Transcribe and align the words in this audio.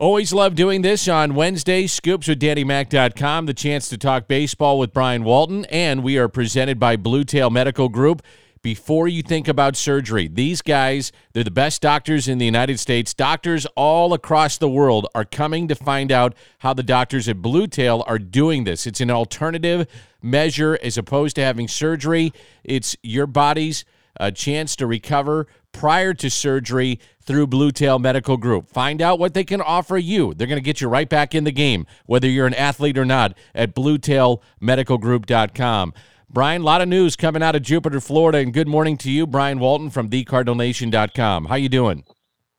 Always 0.00 0.32
love 0.32 0.54
doing 0.54 0.80
this 0.80 1.08
on 1.08 1.34
Wednesday. 1.34 1.86
Scoops 1.86 2.26
with 2.26 2.40
DannyMac.com. 2.40 3.44
The 3.44 3.52
chance 3.52 3.90
to 3.90 3.98
talk 3.98 4.28
baseball 4.28 4.78
with 4.78 4.94
Brian 4.94 5.24
Walton. 5.24 5.66
And 5.66 6.02
we 6.02 6.16
are 6.16 6.26
presented 6.26 6.80
by 6.80 6.96
Blue 6.96 7.22
Tail 7.22 7.50
Medical 7.50 7.90
Group. 7.90 8.22
Before 8.62 9.08
you 9.08 9.22
think 9.22 9.46
about 9.46 9.76
surgery, 9.76 10.26
these 10.26 10.62
guys, 10.62 11.12
they're 11.34 11.44
the 11.44 11.50
best 11.50 11.82
doctors 11.82 12.28
in 12.28 12.38
the 12.38 12.46
United 12.46 12.80
States. 12.80 13.12
Doctors 13.12 13.66
all 13.76 14.14
across 14.14 14.56
the 14.56 14.70
world 14.70 15.06
are 15.14 15.26
coming 15.26 15.68
to 15.68 15.74
find 15.74 16.10
out 16.10 16.34
how 16.60 16.72
the 16.72 16.82
doctors 16.82 17.28
at 17.28 17.42
Blue 17.42 17.66
Tail 17.66 18.02
are 18.06 18.18
doing 18.18 18.64
this. 18.64 18.86
It's 18.86 19.02
an 19.02 19.10
alternative 19.10 19.86
measure 20.22 20.78
as 20.82 20.96
opposed 20.96 21.36
to 21.36 21.42
having 21.42 21.68
surgery. 21.68 22.32
It's 22.64 22.96
your 23.02 23.26
body's 23.26 23.84
a 24.18 24.32
chance 24.32 24.76
to 24.76 24.86
recover 24.86 25.46
prior 25.72 26.14
to 26.14 26.30
surgery 26.30 27.00
through 27.30 27.46
Blue 27.46 27.70
Tail 27.70 28.00
Medical 28.00 28.36
Group. 28.36 28.68
Find 28.68 29.00
out 29.00 29.20
what 29.20 29.34
they 29.34 29.44
can 29.44 29.60
offer 29.60 29.96
you. 29.96 30.34
They're 30.34 30.48
going 30.48 30.58
to 30.58 30.64
get 30.64 30.80
you 30.80 30.88
right 30.88 31.08
back 31.08 31.32
in 31.32 31.44
the 31.44 31.52
game, 31.52 31.86
whether 32.04 32.26
you're 32.26 32.48
an 32.48 32.54
athlete 32.54 32.98
or 32.98 33.04
not, 33.04 33.38
at 33.54 33.72
bluetailmedicalgroup.com. 33.72 35.94
Brian, 36.28 36.62
a 36.62 36.64
lot 36.64 36.80
of 36.80 36.88
news 36.88 37.14
coming 37.14 37.40
out 37.40 37.54
of 37.54 37.62
Jupiter, 37.62 38.00
Florida, 38.00 38.38
and 38.38 38.52
good 38.52 38.66
morning 38.66 38.96
to 38.96 39.12
you, 39.12 39.28
Brian 39.28 39.60
Walton 39.60 39.90
from 39.90 40.10
thecardinalnation.com. 40.10 41.44
How 41.44 41.54
you 41.54 41.68
doing? 41.68 42.02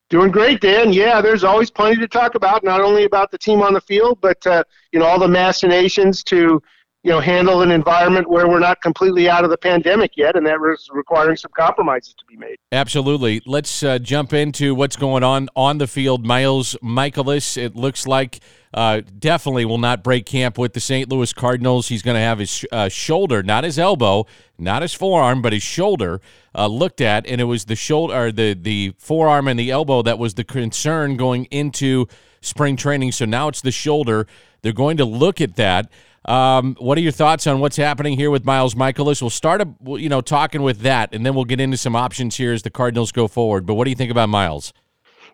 Doing 0.07 0.31
great, 0.31 0.61
Dan. 0.61 0.94
Yeah, 0.94 1.19
there's 1.19 1.44
always 1.44 1.69
plenty 1.69 1.97
to 1.97 2.08
talk 2.08 2.35
about, 2.35 2.63
not 2.63 2.80
only 2.80 3.03
about 3.03 3.30
the 3.30 3.38
team 3.38 3.61
on 3.61 3.73
the 3.73 3.81
field, 3.81 4.19
but 4.22 4.47
uh, 4.47 4.63
you 4.94 4.99
know 4.99 5.05
all 5.05 5.19
the 5.19 5.27
machinations 5.27 6.23
to 6.25 6.61
you 7.03 7.09
know, 7.09 7.19
handle 7.19 7.63
an 7.63 7.71
environment 7.71 8.29
where 8.29 8.47
we're 8.47 8.59
not 8.59 8.79
completely 8.81 9.27
out 9.27 9.43
of 9.43 9.49
the 9.49 9.57
pandemic 9.57 10.15
yet, 10.15 10.35
and 10.35 10.45
that 10.45 10.57
is 10.71 10.87
requiring 10.91 11.35
some 11.35 11.51
compromises 11.57 12.13
to 12.13 12.25
be 12.25 12.37
made. 12.37 12.57
Absolutely. 12.71 13.41
Let's 13.47 13.81
uh, 13.81 13.97
jump 13.97 14.33
into 14.33 14.75
what's 14.75 14.95
going 14.95 15.23
on 15.23 15.49
on 15.55 15.79
the 15.79 15.87
field. 15.87 16.25
Miles 16.25 16.75
Mikolas, 16.83 17.57
it 17.57 17.75
looks 17.75 18.05
like 18.05 18.39
uh, 18.73 19.01
definitely 19.17 19.65
will 19.65 19.79
not 19.79 20.03
break 20.03 20.27
camp 20.27 20.59
with 20.59 20.73
the 20.73 20.79
St. 20.79 21.09
Louis 21.09 21.33
Cardinals. 21.33 21.88
He's 21.88 22.03
going 22.03 22.16
to 22.16 22.21
have 22.21 22.38
his 22.38 22.63
uh, 22.71 22.88
shoulder, 22.88 23.41
not 23.41 23.63
his 23.63 23.80
elbow, 23.80 24.27
not 24.59 24.83
his 24.83 24.93
forearm, 24.93 25.41
but 25.41 25.53
his 25.53 25.63
shoulder 25.63 26.21
uh, 26.53 26.67
looked 26.67 27.02
at, 27.02 27.25
and 27.25 27.41
it 27.41 27.45
was 27.45 27.65
the 27.65 27.75
shoulder, 27.75 28.31
the 28.31 28.53
the 28.53 28.93
forearm 28.99 29.47
and 29.47 29.59
the 29.59 29.71
elbow 29.71 30.03
that 30.03 30.19
was 30.19 30.36
the 30.36 30.43
concern 30.43 31.17
going 31.17 31.45
into 31.45 32.08
spring 32.41 32.75
training. 32.75 33.11
So 33.11 33.25
now 33.25 33.47
it's 33.47 33.61
the 33.61 33.71
shoulder. 33.71 34.27
They're 34.61 34.71
going 34.71 34.97
to 34.97 35.05
look 35.05 35.41
at 35.41 35.55
that. 35.55 35.89
Um, 36.25 36.75
what 36.80 36.97
are 36.97 37.02
your 37.02 37.11
thoughts 37.11 37.47
on 37.47 37.59
what's 37.59 37.77
happening 37.77 38.16
here 38.16 38.30
with 38.30 38.45
Miles 38.45 38.75
Mikolas? 38.75 39.22
We'll 39.22 39.30
start, 39.30 39.61
you 39.86 40.09
know, 40.09 40.22
talking 40.22 40.61
with 40.61 40.80
that, 40.81 41.14
and 41.14 41.25
then 41.25 41.33
we'll 41.33 41.45
get 41.45 41.59
into 41.59 41.77
some 41.77 41.95
options 41.95 42.36
here 42.36 42.53
as 42.53 42.61
the 42.61 42.69
Cardinals 42.69 43.11
go 43.11 43.27
forward. 43.27 43.66
But 43.66 43.73
what 43.73 43.86
do 43.86 43.89
you 43.89 43.95
think 43.95 44.11
about 44.11 44.30
Miles? 44.30 44.72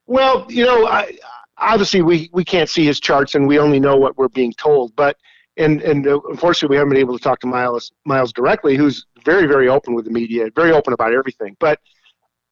Well, 0.06 0.46
you 0.50 0.66
know, 0.66 0.88
I, 0.88 1.18
obviously 1.58 2.02
we, 2.02 2.30
we 2.32 2.46
can't 2.46 2.70
see 2.70 2.86
his 2.86 3.00
charts, 3.00 3.36
and 3.36 3.48
we 3.48 3.60
only 3.60 3.80
know 3.80 3.98
what 3.98 4.18
we're 4.18 4.30
being 4.30 4.54
told. 4.54 4.96
But 4.96 5.18
and 5.58 5.82
and 5.82 6.08
uh, 6.08 6.20
unfortunately, 6.30 6.76
we 6.76 6.78
haven't 6.78 6.92
been 6.92 7.00
able 7.00 7.18
to 7.18 7.24
talk 7.24 7.40
to 7.42 7.48
Miles 7.48 7.92
Miles 8.06 8.32
directly, 8.32 8.78
who's 8.78 9.06
very 9.26 9.48
very 9.48 9.68
open 9.68 9.94
with 9.94 10.06
the 10.06 10.12
media, 10.12 10.50
very 10.56 10.72
open 10.72 10.94
about 10.94 11.14
everything. 11.14 11.58
But 11.60 11.80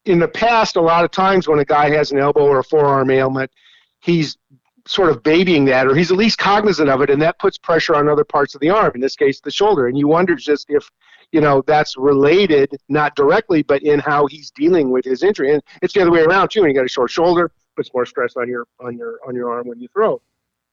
in 0.06 0.19
the 0.19 0.28
past, 0.28 0.75
a 0.75 0.81
lot 0.81 1.06
of 1.06 1.11
times 1.11 1.47
when 1.47 1.59
a 1.59 1.66
guy 1.66 1.89
has 1.91 2.11
an 2.11 2.19
elbow 2.19 2.45
or 2.45 2.59
a 2.59 2.63
forearm 2.63 3.09
ailment, 3.09 3.52
he's 4.02 4.38
sort 4.88 5.09
of 5.09 5.23
babying 5.23 5.66
that, 5.66 5.88
or 5.88 5.95
he's 5.95 6.11
at 6.11 6.17
least 6.17 6.38
cognizant 6.38 6.89
of 6.89 7.02
it, 7.02 7.09
and 7.09 7.22
that 7.22 7.39
puts 7.39 7.58
pressure 7.58 7.95
on 7.95 8.08
other 8.08 8.23
parts 8.23 8.53
of 8.53 8.61
the 8.61 8.69
arm, 8.69 8.91
in 8.95 9.02
this 9.02 9.16
case, 9.16 9.39
the 9.39 9.52
shoulder. 9.52 9.88
And 9.88 9.97
you 9.97 10.08
wonder 10.08 10.36
just 10.36 10.69
if, 10.69 10.89
you 11.31 11.41
know, 11.41 11.64
that's 11.66 11.97
related, 11.97 12.78
not 12.88 13.16
directly, 13.16 13.63
but 13.63 13.81
in 13.81 14.00
how 14.00 14.28
he's 14.28 14.52
dealing 14.52 14.91
with 14.91 15.03
his 15.03 15.23
injury. 15.23 15.53
And 15.53 15.63
it's 15.81 15.94
the 15.94 16.02
other 16.02 16.11
way 16.11 16.22
around 16.22 16.50
too. 16.50 16.61
When 16.61 16.69
you 16.69 16.75
got 16.75 16.86
a 16.86 16.89
short 16.89 17.09
shoulder, 17.09 17.52
puts 17.75 17.94
more 17.94 18.06
stress 18.06 18.36
on 18.38 18.47
your 18.47 18.67
on 18.80 18.97
your 18.97 19.19
on 19.28 19.36
your 19.36 19.52
arm 19.52 19.67
when 19.67 19.80
you 19.80 19.88
throw. 19.89 20.22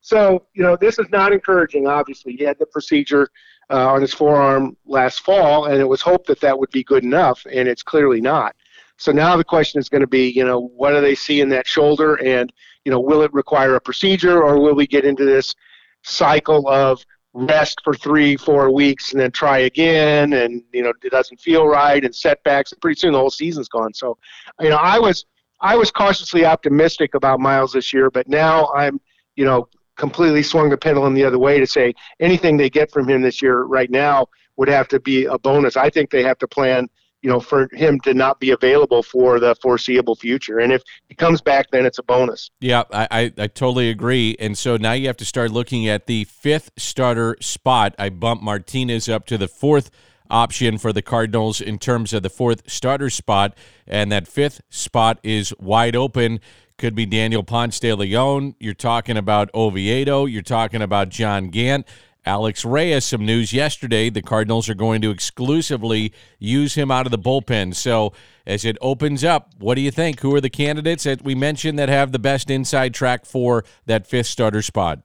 So, 0.02 0.46
you 0.52 0.62
know, 0.62 0.76
this 0.76 0.98
is 0.98 1.06
not 1.10 1.32
encouraging. 1.32 1.86
Obviously, 1.86 2.36
he 2.36 2.44
had 2.44 2.58
the 2.58 2.66
procedure 2.66 3.30
uh, 3.70 3.92
on 3.92 4.00
his 4.00 4.12
forearm 4.12 4.76
last 4.84 5.20
fall, 5.20 5.66
and 5.66 5.80
it 5.80 5.88
was 5.88 6.02
hoped 6.02 6.26
that 6.26 6.40
that 6.40 6.58
would 6.58 6.70
be 6.70 6.82
good 6.82 7.04
enough, 7.04 7.46
and 7.50 7.68
it's 7.68 7.84
clearly 7.84 8.20
not. 8.20 8.56
So 8.96 9.12
now 9.12 9.36
the 9.36 9.44
question 9.44 9.80
is 9.80 9.88
going 9.88 10.00
to 10.00 10.08
be, 10.08 10.28
you 10.28 10.44
know, 10.44 10.60
what 10.60 10.90
do 10.90 11.00
they 11.00 11.14
see 11.14 11.40
in 11.40 11.48
that 11.50 11.66
shoulder, 11.66 12.16
and 12.16 12.52
you 12.84 12.90
know, 12.90 13.00
will 13.00 13.22
it 13.22 13.32
require 13.32 13.74
a 13.74 13.80
procedure 13.80 14.42
or 14.42 14.60
will 14.60 14.74
we 14.74 14.86
get 14.86 15.04
into 15.04 15.24
this 15.24 15.54
cycle 16.02 16.68
of 16.68 17.04
rest 17.34 17.80
for 17.84 17.94
three, 17.94 18.36
four 18.36 18.70
weeks 18.70 19.12
and 19.12 19.20
then 19.20 19.30
try 19.30 19.58
again 19.58 20.34
and, 20.34 20.62
you 20.72 20.82
know, 20.82 20.92
it 21.02 21.10
doesn't 21.10 21.40
feel 21.40 21.66
right 21.66 22.04
and 22.04 22.14
setbacks. 22.14 22.72
Pretty 22.80 22.98
soon 22.98 23.12
the 23.12 23.18
whole 23.18 23.30
season's 23.30 23.68
gone. 23.68 23.94
So, 23.94 24.18
you 24.60 24.68
know, 24.68 24.76
I 24.76 24.98
was, 24.98 25.24
I 25.60 25.76
was 25.76 25.90
cautiously 25.90 26.44
optimistic 26.44 27.14
about 27.14 27.40
Miles 27.40 27.72
this 27.72 27.92
year, 27.92 28.10
but 28.10 28.28
now 28.28 28.70
I'm, 28.74 29.00
you 29.36 29.44
know, 29.44 29.68
completely 29.96 30.42
swung 30.42 30.68
the 30.68 30.76
pendulum 30.76 31.14
the 31.14 31.24
other 31.24 31.38
way 31.38 31.60
to 31.60 31.66
say 31.66 31.94
anything 32.20 32.56
they 32.56 32.68
get 32.68 32.90
from 32.90 33.08
him 33.08 33.22
this 33.22 33.40
year 33.40 33.62
right 33.62 33.90
now 33.90 34.26
would 34.56 34.68
have 34.68 34.88
to 34.88 35.00
be 35.00 35.26
a 35.26 35.38
bonus. 35.38 35.76
I 35.76 35.88
think 35.88 36.10
they 36.10 36.22
have 36.22 36.38
to 36.38 36.48
plan– 36.48 36.88
you 37.22 37.30
know, 37.30 37.40
for 37.40 37.68
him 37.72 38.00
to 38.00 38.14
not 38.14 38.40
be 38.40 38.50
available 38.50 39.02
for 39.02 39.38
the 39.38 39.54
foreseeable 39.62 40.16
future. 40.16 40.58
And 40.58 40.72
if 40.72 40.82
he 41.08 41.14
comes 41.14 41.40
back, 41.40 41.70
then 41.70 41.86
it's 41.86 41.98
a 41.98 42.02
bonus. 42.02 42.50
Yeah, 42.60 42.82
I, 42.92 43.08
I, 43.10 43.32
I, 43.38 43.46
totally 43.46 43.90
agree. 43.90 44.36
And 44.40 44.58
so 44.58 44.76
now 44.76 44.92
you 44.92 45.06
have 45.06 45.16
to 45.18 45.24
start 45.24 45.52
looking 45.52 45.88
at 45.88 46.06
the 46.06 46.24
fifth 46.24 46.70
starter 46.76 47.36
spot. 47.40 47.94
I 47.98 48.08
bumped 48.10 48.42
Martinez 48.42 49.08
up 49.08 49.26
to 49.26 49.38
the 49.38 49.48
fourth 49.48 49.90
option 50.28 50.78
for 50.78 50.92
the 50.92 51.02
Cardinals 51.02 51.60
in 51.60 51.78
terms 51.78 52.12
of 52.12 52.24
the 52.24 52.30
fourth 52.30 52.68
starter 52.68 53.10
spot. 53.10 53.56
And 53.86 54.10
that 54.10 54.26
fifth 54.26 54.60
spot 54.68 55.20
is 55.22 55.54
wide 55.60 55.94
open. 55.94 56.40
Could 56.78 56.94
be 56.96 57.06
Daniel 57.06 57.44
Ponce 57.44 57.78
de 57.78 57.94
Leon. 57.94 58.56
You're 58.58 58.74
talking 58.74 59.16
about 59.16 59.50
Oviedo. 59.54 60.26
You're 60.26 60.42
talking 60.42 60.82
about 60.82 61.10
John 61.10 61.50
Gant. 61.50 61.86
Alex 62.24 62.64
Reyes, 62.64 63.04
some 63.04 63.26
news 63.26 63.52
yesterday. 63.52 64.08
The 64.08 64.22
Cardinals 64.22 64.68
are 64.68 64.74
going 64.74 65.02
to 65.02 65.10
exclusively 65.10 66.12
use 66.38 66.74
him 66.74 66.90
out 66.90 67.06
of 67.06 67.10
the 67.10 67.18
bullpen. 67.18 67.74
So, 67.74 68.12
as 68.46 68.64
it 68.64 68.76
opens 68.80 69.24
up, 69.24 69.50
what 69.58 69.74
do 69.74 69.80
you 69.80 69.90
think? 69.90 70.20
Who 70.20 70.34
are 70.34 70.40
the 70.40 70.50
candidates 70.50 71.04
that 71.04 71.22
we 71.22 71.34
mentioned 71.34 71.78
that 71.78 71.88
have 71.88 72.12
the 72.12 72.18
best 72.18 72.50
inside 72.50 72.94
track 72.94 73.24
for 73.24 73.64
that 73.86 74.06
fifth 74.06 74.26
starter 74.26 74.62
spot? 74.62 75.00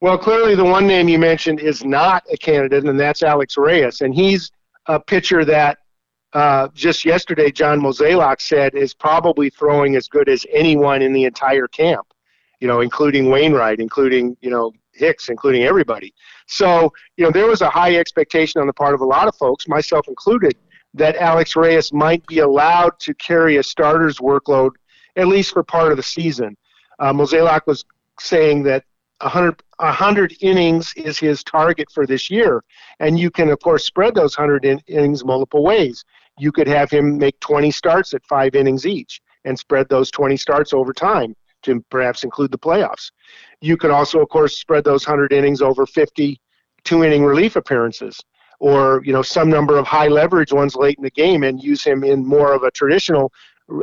Well, 0.00 0.16
clearly, 0.16 0.54
the 0.54 0.64
one 0.64 0.86
name 0.86 1.08
you 1.08 1.18
mentioned 1.18 1.60
is 1.60 1.84
not 1.84 2.24
a 2.32 2.36
candidate, 2.38 2.84
and 2.84 2.98
that's 2.98 3.22
Alex 3.22 3.58
Reyes. 3.58 4.00
And 4.00 4.14
he's 4.14 4.50
a 4.86 4.98
pitcher 4.98 5.44
that 5.44 5.78
uh, 6.32 6.68
just 6.74 7.04
yesterday, 7.04 7.50
John 7.50 7.80
Mozeliak 7.80 8.40
said 8.40 8.74
is 8.74 8.94
probably 8.94 9.50
throwing 9.50 9.96
as 9.96 10.08
good 10.08 10.28
as 10.28 10.46
anyone 10.50 11.02
in 11.02 11.12
the 11.12 11.24
entire 11.24 11.68
camp, 11.68 12.06
you 12.60 12.68
know, 12.68 12.80
including 12.80 13.30
Wainwright, 13.30 13.80
including, 13.80 14.36
you 14.40 14.48
know, 14.48 14.72
Hicks, 15.00 15.28
including 15.28 15.64
everybody. 15.64 16.14
So, 16.46 16.92
you 17.16 17.24
know, 17.24 17.30
there 17.30 17.46
was 17.46 17.62
a 17.62 17.70
high 17.70 17.96
expectation 17.96 18.60
on 18.60 18.66
the 18.66 18.72
part 18.72 18.94
of 18.94 19.00
a 19.00 19.04
lot 19.04 19.26
of 19.26 19.34
folks, 19.36 19.66
myself 19.66 20.06
included, 20.06 20.56
that 20.94 21.16
Alex 21.16 21.56
Reyes 21.56 21.92
might 21.92 22.24
be 22.26 22.40
allowed 22.40 22.98
to 23.00 23.14
carry 23.14 23.56
a 23.56 23.62
starter's 23.62 24.18
workload 24.18 24.70
at 25.16 25.26
least 25.26 25.52
for 25.52 25.62
part 25.62 25.90
of 25.90 25.96
the 25.96 26.02
season. 26.02 26.56
Uh, 26.98 27.12
was 27.16 27.84
saying 28.20 28.62
that 28.64 28.84
100, 29.22 29.62
100 29.78 30.36
innings 30.40 30.92
is 30.96 31.18
his 31.18 31.42
target 31.42 31.90
for 31.90 32.06
this 32.06 32.30
year. 32.30 32.62
And 33.00 33.18
you 33.18 33.30
can, 33.30 33.50
of 33.50 33.60
course, 33.60 33.84
spread 33.84 34.14
those 34.14 34.36
100 34.36 34.64
in, 34.64 34.80
innings 34.86 35.24
multiple 35.24 35.62
ways. 35.62 36.04
You 36.38 36.52
could 36.52 36.68
have 36.68 36.90
him 36.90 37.18
make 37.18 37.38
20 37.40 37.70
starts 37.70 38.14
at 38.14 38.24
five 38.24 38.54
innings 38.54 38.86
each 38.86 39.20
and 39.44 39.58
spread 39.58 39.88
those 39.88 40.10
20 40.10 40.36
starts 40.36 40.72
over 40.72 40.92
time 40.92 41.34
to 41.62 41.84
perhaps 41.90 42.24
include 42.24 42.50
the 42.50 42.58
playoffs. 42.58 43.10
You 43.60 43.76
could 43.76 43.90
also, 43.90 44.20
of 44.20 44.28
course, 44.28 44.56
spread 44.56 44.84
those 44.84 45.06
100 45.06 45.32
innings 45.32 45.62
over 45.62 45.86
50 45.86 46.40
two 46.84 47.04
inning 47.04 47.24
relief 47.24 47.56
appearances 47.56 48.18
or 48.58 49.02
you 49.04 49.12
know 49.12 49.22
some 49.22 49.48
number 49.48 49.78
of 49.78 49.86
high 49.86 50.08
leverage 50.08 50.52
ones 50.52 50.76
late 50.76 50.96
in 50.98 51.04
the 51.04 51.10
game 51.10 51.42
and 51.42 51.62
use 51.62 51.82
him 51.82 52.04
in 52.04 52.26
more 52.26 52.52
of 52.52 52.62
a 52.62 52.70
traditional 52.70 53.32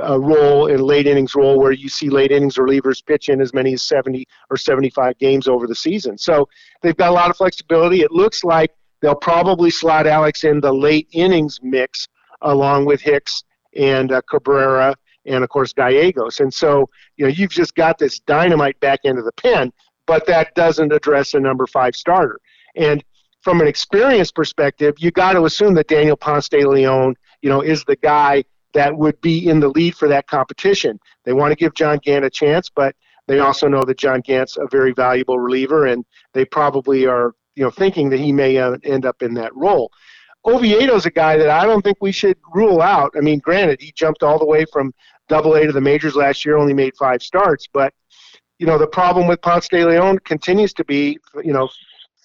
uh, 0.04 0.20
role 0.20 0.68
in 0.68 0.82
late 0.82 1.08
innings 1.08 1.34
role 1.36 1.60
where 1.60 1.72
you 1.72 1.90
see 1.90 2.10
late 2.10 2.32
innings 2.32 2.56
relievers 2.56 3.04
pitch 3.06 3.30
in 3.30 3.42
as 3.42 3.54
many 3.54 3.74
as 3.74 3.84
70 3.84 4.26
or 4.50 4.58
75 4.58 5.18
games 5.18 5.48
over 5.48 5.66
the 5.66 5.76
season. 5.76 6.18
So 6.18 6.48
they've 6.82 6.96
got 6.96 7.10
a 7.10 7.14
lot 7.14 7.30
of 7.30 7.38
flexibility. 7.38 8.02
It 8.02 8.12
looks 8.12 8.44
like 8.44 8.74
they'll 9.02 9.16
probably 9.16 9.70
slot 9.70 10.06
Alex 10.06 10.44
in 10.44 10.60
the 10.60 10.74
late 10.74 11.08
innings 11.14 11.60
mix 11.64 12.08
along 12.42 12.86
with 12.86 13.00
Hicks 13.00 13.44
and 13.76 14.12
uh, 14.12 14.22
Cabrera 14.30 14.94
and 15.28 15.44
of 15.44 15.50
course 15.50 15.74
Gallegos. 15.74 16.40
And 16.40 16.54
so, 16.54 16.90
you 17.18 17.26
know, 17.26 17.32
you've 17.32 17.52
just 17.52 17.76
got 17.76 17.98
this 17.98 18.20
dynamite 18.20 18.80
back 18.80 19.02
end 19.06 19.20
of 19.20 19.26
the 19.26 19.32
pen, 19.34 19.72
but 20.06 20.26
that 20.26 20.56
doesn't 20.56 20.92
address 20.92 21.34
a 21.34 21.40
number 21.40 21.68
five 21.68 21.96
starter. 21.96 22.40
And 22.76 23.04
from 23.42 23.62
an 23.62 23.68
experience 23.68 24.32
perspective, 24.32 24.96
you 24.98 25.12
got 25.12 25.34
to 25.34 25.46
assume 25.46 25.74
that 25.76 25.88
Daniel 25.88 26.18
Ponce 26.18 26.50
de 26.50 26.68
Leon, 26.68 27.16
you 27.42 27.50
know, 27.50 27.62
is 27.62 27.84
the 27.84 27.96
guy 27.98 28.44
that 28.74 28.96
would 28.96 29.20
be 29.22 29.48
in 29.48 29.60
the 29.60 29.70
lead 29.70 29.96
for 29.96 30.08
that 30.08 30.28
competition. 30.28 31.00
They 31.24 31.34
want 31.34 31.52
to 31.52 31.56
give 31.56 31.74
John 31.74 32.00
Gant 32.04 32.26
a 32.26 32.30
chance, 32.30 32.70
but 32.70 32.96
they 33.28 33.40
also 33.40 33.68
know 33.68 33.84
that 33.84 33.98
John 33.98 34.22
Gant's 34.22 34.58
a 34.58 34.68
very 34.70 34.94
valuable 34.94 35.40
reliever, 35.40 35.86
and 35.88 36.06
they 36.34 36.46
probably 36.46 37.06
are, 37.06 37.34
you 37.56 37.64
know, 37.64 37.72
thinking 37.72 38.10
that 38.10 38.20
he 38.20 38.32
may 38.32 38.58
uh, 38.58 38.78
end 38.84 39.06
up 39.06 39.22
in 39.22 39.34
that 39.36 39.56
role. 39.56 39.92
Oviedo's 40.46 41.06
a 41.06 41.12
guy 41.12 41.38
that 41.38 41.50
I 41.50 41.66
don't 41.66 41.82
think 41.82 41.98
we 42.00 42.12
should 42.12 42.38
rule 42.54 42.82
out. 42.82 43.12
I 43.18 43.22
mean, 43.22 43.40
granted, 43.40 43.82
he 43.82 43.92
jumped 43.94 44.24
all 44.24 44.40
the 44.40 44.46
way 44.46 44.66
from 44.72 44.94
double 45.28 45.56
A 45.56 45.66
to 45.66 45.72
the 45.72 45.82
majors 45.82 46.16
last 46.16 46.46
year, 46.46 46.58
only 46.58 46.74
made 46.74 46.96
five 46.96 47.22
starts, 47.22 47.68
but 47.72 47.94
you 48.60 48.66
know, 48.66 48.78
the 48.78 48.88
problem 48.88 49.28
with 49.28 49.42
Ponce 49.42 49.68
de 49.68 49.86
Leon 49.86 50.20
continues 50.20 50.74
to 50.74 50.84
be, 50.84 51.20
you 51.44 51.54
know, 51.54 51.70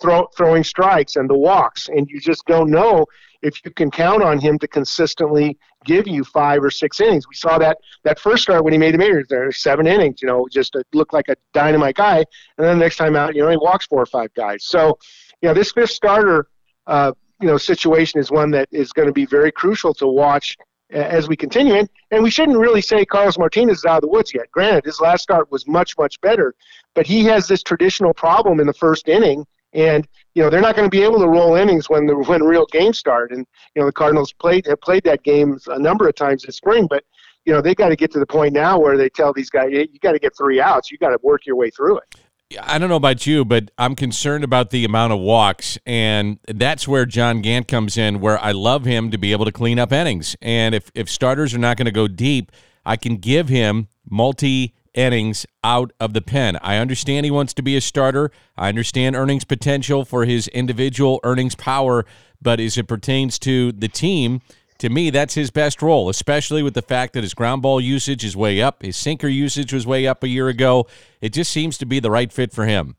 throw, 0.01 0.27
throwing 0.37 0.65
strikes 0.65 1.17
and 1.17 1.29
the 1.29 1.37
walks, 1.37 1.89
and 1.89 2.09
you 2.09 2.21
just 2.21 2.45
don't 2.47 2.71
know 2.71 3.05
if 3.43 3.63
you 3.65 3.71
can 3.71 3.91
count 3.91 4.23
on 4.23 4.39
him 4.39 4.59
to 4.59 4.69
consistently 4.69 5.59
give 5.85 6.07
you 6.07 6.25
five 6.25 6.63
or 6.63 6.71
six 6.71 7.01
innings. 7.01 7.29
We 7.29 7.35
saw 7.35 7.59
that 7.59 7.79
that 8.05 8.19
first 8.19 8.45
start 8.45 8.65
when 8.65 8.73
he 8.73 8.79
made 8.79 8.95
the 8.95 8.99
majors. 8.99 9.27
There 9.29 9.51
seven 9.53 9.87
innings, 9.87 10.23
you 10.23 10.29
know, 10.29 10.47
just 10.51 10.77
looked 10.93 11.13
like 11.13 11.29
a 11.29 11.37
dynamite 11.53 11.97
guy, 11.97 12.19
and 12.19 12.27
then 12.67 12.79
the 12.79 12.85
next 12.85 12.97
time 12.97 13.17
out, 13.17 13.35
you 13.35 13.43
know, 13.43 13.51
he 13.51 13.57
walks 13.57 13.87
four 13.87 14.01
or 14.01 14.07
five 14.07 14.33
guys. 14.35 14.65
So, 14.65 14.99
you 15.41 15.49
know, 15.49 15.55
this 15.55 15.73
fifth 15.73 15.91
starter, 15.91 16.47
uh, 16.87 17.13
you 17.41 17.49
know, 17.49 17.59
situation 17.59 18.21
is 18.21 18.31
one 18.31 18.51
that 18.53 18.69
is 18.71 18.93
going 18.93 19.09
to 19.09 19.13
be 19.13 19.27
very 19.27 19.53
crucial 19.53 19.93
to 19.95 20.07
watch 20.07 20.57
as 20.93 21.29
we 21.29 21.37
continue. 21.37 21.75
And, 21.75 21.89
and 22.11 22.23
we 22.23 22.31
shouldn't 22.31 22.59
really 22.59 22.81
say 22.81 23.05
Carlos 23.05 23.39
Martinez 23.39 23.79
is 23.79 23.85
out 23.85 23.97
of 23.97 24.03
the 24.03 24.09
woods 24.09 24.35
yet. 24.35 24.51
Granted, 24.51 24.85
his 24.85 25.01
last 25.01 25.23
start 25.23 25.51
was 25.51 25.67
much, 25.67 25.97
much 25.99 26.21
better, 26.21 26.55
but 26.95 27.07
he 27.07 27.25
has 27.25 27.49
this 27.49 27.63
traditional 27.63 28.15
problem 28.15 28.61
in 28.61 28.67
the 28.67 28.75
first 28.75 29.09
inning. 29.09 29.47
And 29.75 30.07
you 30.35 30.43
know 30.43 30.51
they're 30.51 30.61
not 30.61 30.77
going 30.77 30.87
to 30.87 30.95
be 30.95 31.03
able 31.03 31.19
to 31.21 31.29
roll 31.29 31.55
innings 31.55 31.89
when 31.89 32.07
the 32.07 32.15
when 32.15 32.43
real 32.43 32.67
games 32.67 32.99
start. 32.99 33.33
And 33.33 33.47
you 33.75 33.81
know 33.81 33.87
the 33.87 33.93
Cardinals 33.93 34.33
played 34.33 34.67
have 34.67 34.83
played 34.83 35.03
that 35.05 35.23
game 35.23 35.59
a 35.69 35.79
number 35.79 36.07
of 36.07 36.15
times 36.15 36.43
this 36.43 36.57
spring, 36.57 36.87
but 36.87 37.05
you 37.47 37.55
know 37.55 37.63
they 37.63 37.75
got 37.75 37.89
to 37.89 37.97
get 37.97 38.11
to 38.13 38.19
the 38.19 38.27
point 38.27 38.53
now 38.53 38.79
where 38.79 38.99
they 38.99 39.09
tell 39.09 39.33
these 39.33 39.49
guys 39.49 39.71
you 39.71 39.99
got 40.01 40.13
to 40.13 40.19
get 40.19 40.37
three 40.37 40.61
outs. 40.61 40.91
You 40.91 40.99
got 40.99 41.11
to 41.11 41.19
work 41.23 41.47
your 41.47 41.57
way 41.57 41.71
through 41.71 41.99
it. 41.99 42.17
I 42.61 42.79
don't 42.79 42.89
know 42.89 42.97
about 42.97 43.27
you, 43.27 43.45
but 43.45 43.71
I'm 43.79 43.95
concerned 43.95 44.45
about 44.45 44.71
the 44.71 44.85
amount 44.85 45.13
of 45.13 45.21
walks, 45.21 45.79
and 45.87 46.39
that's 46.47 46.87
where 46.87 47.07
John 47.07 47.41
Gant 47.41 47.69
comes 47.69 47.97
in. 47.97 48.21
Where 48.21 48.39
I 48.39 48.53
love 48.53 48.85
him 48.85 49.11
to 49.11 49.19
be 49.19 49.33
able 49.33 49.45
to 49.45 49.53
clean 49.53 49.79
up 49.79 49.93
innings, 49.93 50.37
and 50.43 50.75
if 50.75 50.91
if 50.95 51.09
starters 51.09 51.55
are 51.55 51.59
not 51.59 51.77
going 51.77 51.87
to 51.87 51.93
go 51.93 52.09
deep, 52.09 52.53
I 52.85 52.97
can 52.97 53.17
give 53.17 53.49
him 53.49 53.89
multi 54.09 54.75
innings 54.95 55.47
out 55.65 55.93
of 56.01 56.13
the 56.13 56.21
pen. 56.21 56.59
I 56.63 56.77
understand 56.77 57.25
he 57.25 57.31
wants 57.31 57.55
to 57.55 57.63
be 57.63 57.77
a 57.77 57.81
starter. 57.81 58.31
I 58.57 58.69
understand 58.69 59.17
earnings 59.17 59.45
potential 59.45 60.05
for 60.05 60.25
his 60.25 60.49
individual 60.49 61.21
earnings 61.25 61.55
power, 61.55 62.05
but 62.41 62.61
as 62.61 62.77
it 62.77 62.89
pertains 62.89 63.39
to 63.41 63.73
the 63.73 63.89
team, 63.89 64.43
to 64.83 64.89
me, 64.89 65.11
that's 65.11 65.35
his 65.35 65.53
best 65.53 65.81
role, 65.81 66.09
especially 66.09 66.61
with 66.61 66.75
the 66.75 66.83
fact 66.83 67.13
that 67.13 67.23
his 67.23 67.35
ground 67.35 67.63
ball 67.63 67.81
usage 67.81 68.25
is 68.25 68.37
way 68.37 68.61
up. 68.61 68.83
His 68.83 68.97
sinker 68.97 69.29
usage 69.29 69.73
was 69.73 69.87
way 69.87 70.09
up 70.09 70.25
a 70.25 70.29
year 70.29 70.49
ago. 70.49 70.89
It 71.21 71.33
just 71.33 71.53
seems 71.53 71.79
to 71.79 71.87
be 71.87 72.01
the 72.01 72.11
right 72.11 72.33
fit 72.33 72.53
for 72.53 72.67
him. 72.67 72.97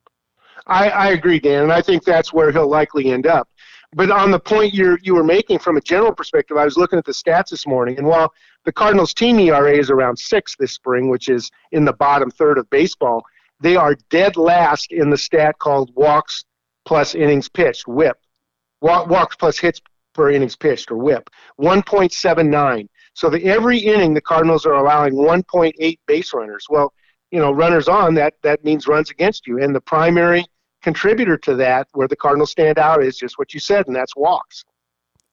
I, 0.66 0.88
I 0.88 1.08
agree, 1.10 1.40
Dan, 1.40 1.64
and 1.64 1.74
I 1.74 1.82
think 1.82 2.06
that's 2.06 2.32
where 2.32 2.54
he'll 2.54 2.70
likely 2.70 3.12
end 3.12 3.28
up. 3.28 3.50
But 3.94 4.12
on 4.12 4.32
the 4.32 4.40
point 4.40 4.74
you 4.74 4.98
you 5.02 5.14
were 5.14 5.26
making 5.26 5.60
from 5.60 5.76
a 5.76 5.82
general 5.82 6.14
perspective, 6.14 6.56
I 6.56 6.64
was 6.64 6.78
looking 6.78 6.98
at 6.98 7.04
the 7.04 7.12
stats 7.12 7.50
this 7.50 7.68
morning, 7.68 7.98
and 7.98 8.08
while 8.08 8.32
the 8.64 8.72
Cardinals' 8.72 9.14
team 9.14 9.38
ERA 9.38 9.78
is 9.78 9.90
around 9.90 10.18
six 10.18 10.56
this 10.58 10.72
spring, 10.72 11.10
which 11.10 11.28
is 11.28 11.52
in 11.74 11.84
the 11.84 11.92
bottom 11.92 12.32
third 12.32 12.58
of 12.58 12.70
baseball, 12.70 13.24
they 13.60 13.76
are 13.76 13.98
dead 14.10 14.38
last 14.38 14.94
in 14.94 15.10
the 15.10 15.18
stat 15.18 15.60
called 15.60 15.92
walks 15.96 16.46
plus 16.86 17.14
innings 17.14 17.50
pitched 17.50 17.90
(WHIP). 17.90 18.18
Walks 18.80 19.36
plus 19.36 19.60
hits 19.60 19.82
per 20.14 20.32
innings 20.32 20.56
pitched 20.56 20.92
or 20.92 20.98
whip 20.98 21.30
1.79 21.60 22.88
so 23.14 23.30
the 23.30 23.44
every 23.46 23.78
inning 23.78 24.14
the 24.14 24.22
cardinals 24.22 24.66
are 24.66 24.74
allowing 24.74 25.14
1.8 25.14 26.00
base 26.08 26.34
runners. 26.34 26.66
Well 26.70 26.94
you 27.32 27.40
know 27.40 27.52
runners 27.52 27.88
on 27.88 28.16
that 28.16 28.36
that 28.44 28.64
means 28.64 28.88
runs 28.88 29.10
against 29.10 29.48
you. 29.48 29.62
And 29.62 29.76
the 29.76 29.82
primary 29.82 30.46
contributor 30.82 31.38
to 31.38 31.56
that 31.56 31.88
where 31.94 32.08
the 32.08 32.16
cardinals 32.16 32.52
stand 32.52 32.78
out 32.78 33.04
is 33.04 33.18
just 33.18 33.38
what 33.38 33.54
you 33.54 33.60
said 33.60 33.88
and 33.88 33.96
that's 33.96 34.16
walks. 34.16 34.64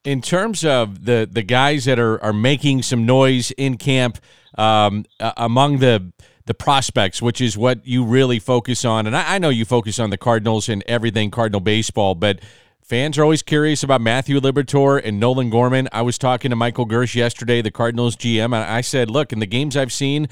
In 0.05 0.23
terms 0.23 0.65
of 0.65 1.05
the 1.05 1.29
the 1.31 1.43
guys 1.43 1.85
that 1.87 1.99
are 1.99 2.23
are 2.23 2.33
making 2.33 2.83
some 2.83 3.07
noise 3.07 3.51
in 3.53 3.77
camp 3.77 4.19
um, 4.57 5.05
among 5.37 5.79
the 5.79 6.13
the 6.47 6.55
prospects, 6.55 7.23
which 7.23 7.41
is 7.41 7.57
what 7.57 7.87
you 7.87 8.05
really 8.05 8.41
focus 8.41 8.85
on. 8.85 9.07
And 9.07 9.17
I, 9.17 9.37
I, 9.37 9.39
know 9.39 9.51
you 9.51 9.65
focus 9.65 10.01
on 10.01 10.11
the 10.11 10.17
Cardinals 10.17 10.69
and 10.69 10.83
everything 10.89 11.31
Cardinal 11.31 11.61
baseball, 11.61 12.17
but 12.17 12.41
Fans 12.83 13.19
are 13.19 13.23
always 13.23 13.43
curious 13.43 13.83
about 13.83 14.01
Matthew 14.01 14.41
Liberatore 14.41 15.01
and 15.05 15.21
Nolan 15.21 15.49
Gorman. 15.49 15.89
I 15.93 16.03
was 16.03 16.19
talking 16.19 16.51
to 16.51 16.57
Michael 16.57 16.87
Girsch 16.87 17.15
yesterday, 17.15 17.63
the 17.63 17.71
Cardinals 17.71 18.17
GM, 18.17 18.47
and 18.47 18.55
I 18.57 18.81
said, 18.81 19.11
look, 19.11 19.33
in 19.33 19.39
the 19.39 19.47
games 19.47 19.77
I've 19.77 19.93
seen, 19.93 20.29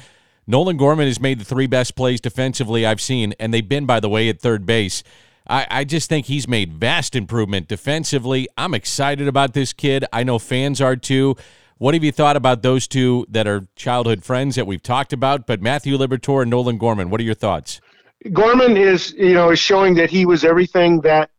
Nolan 0.47 0.77
Gorman 0.77 1.07
has 1.07 1.21
made 1.21 1.39
the 1.39 1.45
three 1.45 1.67
best 1.67 1.95
plays 1.95 2.21
defensively 2.21 2.85
I've 2.85 3.01
seen, 3.01 3.35
and 3.39 3.55
they've 3.55 3.69
been, 3.69 3.87
by 3.87 4.01
the 4.01 4.09
way, 4.09 4.29
at 4.29 4.41
third 4.41 4.67
base. 4.67 5.05
I, 5.47 5.67
I 5.71 5.85
just 5.85 6.09
think 6.09 6.27
he's 6.27 6.49
made 6.49 6.75
vast 6.75 7.15
improvement 7.15 7.69
defensively. 7.69 8.49
I'm 8.57 8.75
excited 8.75 9.29
about 9.29 9.55
this 9.55 9.73
kid. 9.73 10.05
I 10.13 10.25
know 10.25 10.39
fans 10.39 10.81
are 10.81 10.97
too. 10.97 11.37
What 11.79 11.95
have 11.95 12.03
you 12.03 12.13
thought 12.13 12.37
about 12.37 12.63
those 12.63 12.89
two 12.89 13.25
that 13.31 13.47
are 13.47 13.69
childhood 13.77 14.25
friends 14.25 14.57
that 14.57 14.67
we've 14.67 14.83
talked 14.83 15.13
about? 15.13 15.47
But 15.47 15.63
Matthew 15.63 15.97
Liberatore 15.97 16.43
and 16.43 16.51
Nolan 16.51 16.77
Gorman, 16.77 17.09
what 17.09 17.21
are 17.21 17.25
your 17.25 17.35
thoughts? 17.35 17.81
Gorman 18.33 18.77
is, 18.77 19.13
you 19.13 19.35
know, 19.35 19.51
is 19.51 19.61
showing 19.61 19.95
that 19.95 20.11
he 20.11 20.27
was 20.27 20.45
everything 20.45 21.03
that 21.03 21.31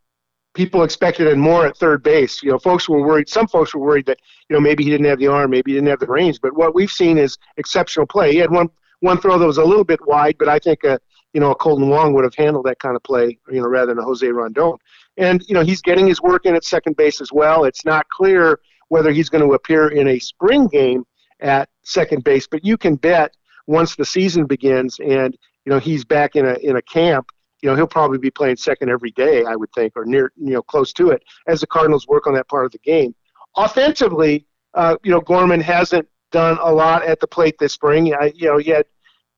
people 0.54 0.82
expected 0.82 1.28
and 1.28 1.40
more 1.40 1.66
at 1.66 1.76
third 1.76 2.02
base. 2.02 2.42
You 2.42 2.50
know, 2.50 2.58
folks 2.58 2.88
were 2.88 3.00
worried. 3.00 3.28
Some 3.28 3.46
folks 3.46 3.74
were 3.74 3.80
worried 3.80 4.06
that 4.06 4.18
you 4.48 4.54
know 4.54 4.60
maybe 4.60 4.84
he 4.84 4.90
didn't 4.90 5.06
have 5.06 5.18
the 5.18 5.28
arm, 5.28 5.50
maybe 5.50 5.72
he 5.72 5.76
didn't 5.76 5.88
have 5.88 6.00
the 6.00 6.06
range. 6.06 6.40
But 6.40 6.54
what 6.56 6.74
we've 6.74 6.90
seen 6.90 7.18
is 7.18 7.38
exceptional 7.56 8.06
play. 8.06 8.32
He 8.32 8.38
had 8.38 8.50
one 8.50 8.68
one 9.00 9.18
throw 9.18 9.38
that 9.38 9.46
was 9.46 9.58
a 9.58 9.64
little 9.64 9.84
bit 9.84 10.04
wide, 10.06 10.36
but 10.38 10.48
I 10.48 10.58
think 10.58 10.84
a 10.84 10.98
you 11.32 11.40
know 11.40 11.52
a 11.52 11.56
Kolten 11.56 11.88
Wong 11.88 12.12
would 12.14 12.24
have 12.24 12.34
handled 12.34 12.66
that 12.66 12.78
kind 12.78 12.96
of 12.96 13.02
play, 13.02 13.38
you 13.50 13.60
know, 13.60 13.68
rather 13.68 13.94
than 13.94 13.98
a 13.98 14.04
Jose 14.04 14.26
Rondon. 14.26 14.74
And 15.16 15.42
you 15.48 15.54
know 15.54 15.62
he's 15.62 15.82
getting 15.82 16.06
his 16.06 16.20
work 16.20 16.46
in 16.46 16.54
at 16.54 16.64
second 16.64 16.96
base 16.96 17.20
as 17.20 17.32
well. 17.32 17.64
It's 17.64 17.84
not 17.84 18.08
clear 18.08 18.60
whether 18.88 19.12
he's 19.12 19.28
going 19.28 19.46
to 19.46 19.54
appear 19.54 19.88
in 19.88 20.08
a 20.08 20.18
spring 20.18 20.66
game 20.66 21.04
at 21.40 21.68
second 21.82 22.24
base, 22.24 22.46
but 22.46 22.64
you 22.64 22.76
can 22.76 22.96
bet 22.96 23.34
once 23.66 23.94
the 23.94 24.04
season 24.04 24.46
begins 24.46 24.98
and 24.98 25.36
you 25.64 25.70
know 25.70 25.78
he's 25.78 26.04
back 26.04 26.34
in 26.34 26.44
a 26.44 26.54
in 26.54 26.76
a 26.76 26.82
camp 26.82 27.30
you 27.62 27.68
know, 27.68 27.76
he'll 27.76 27.86
probably 27.86 28.18
be 28.18 28.30
playing 28.30 28.56
second 28.56 28.90
every 28.90 29.10
day, 29.12 29.44
I 29.44 29.56
would 29.56 29.72
think, 29.72 29.92
or 29.96 30.04
near, 30.04 30.32
you 30.36 30.52
know, 30.52 30.62
close 30.62 30.92
to 30.94 31.10
it, 31.10 31.22
as 31.46 31.60
the 31.60 31.66
Cardinals 31.66 32.06
work 32.06 32.26
on 32.26 32.34
that 32.34 32.48
part 32.48 32.66
of 32.66 32.72
the 32.72 32.78
game. 32.78 33.14
Offensively, 33.56 34.46
uh, 34.74 34.96
you 35.02 35.10
know, 35.10 35.20
Gorman 35.20 35.60
hasn't 35.60 36.08
done 36.30 36.58
a 36.60 36.72
lot 36.72 37.04
at 37.04 37.20
the 37.20 37.26
plate 37.26 37.56
this 37.58 37.72
spring. 37.72 38.14
I, 38.14 38.32
you 38.34 38.48
know, 38.48 38.58
he 38.58 38.74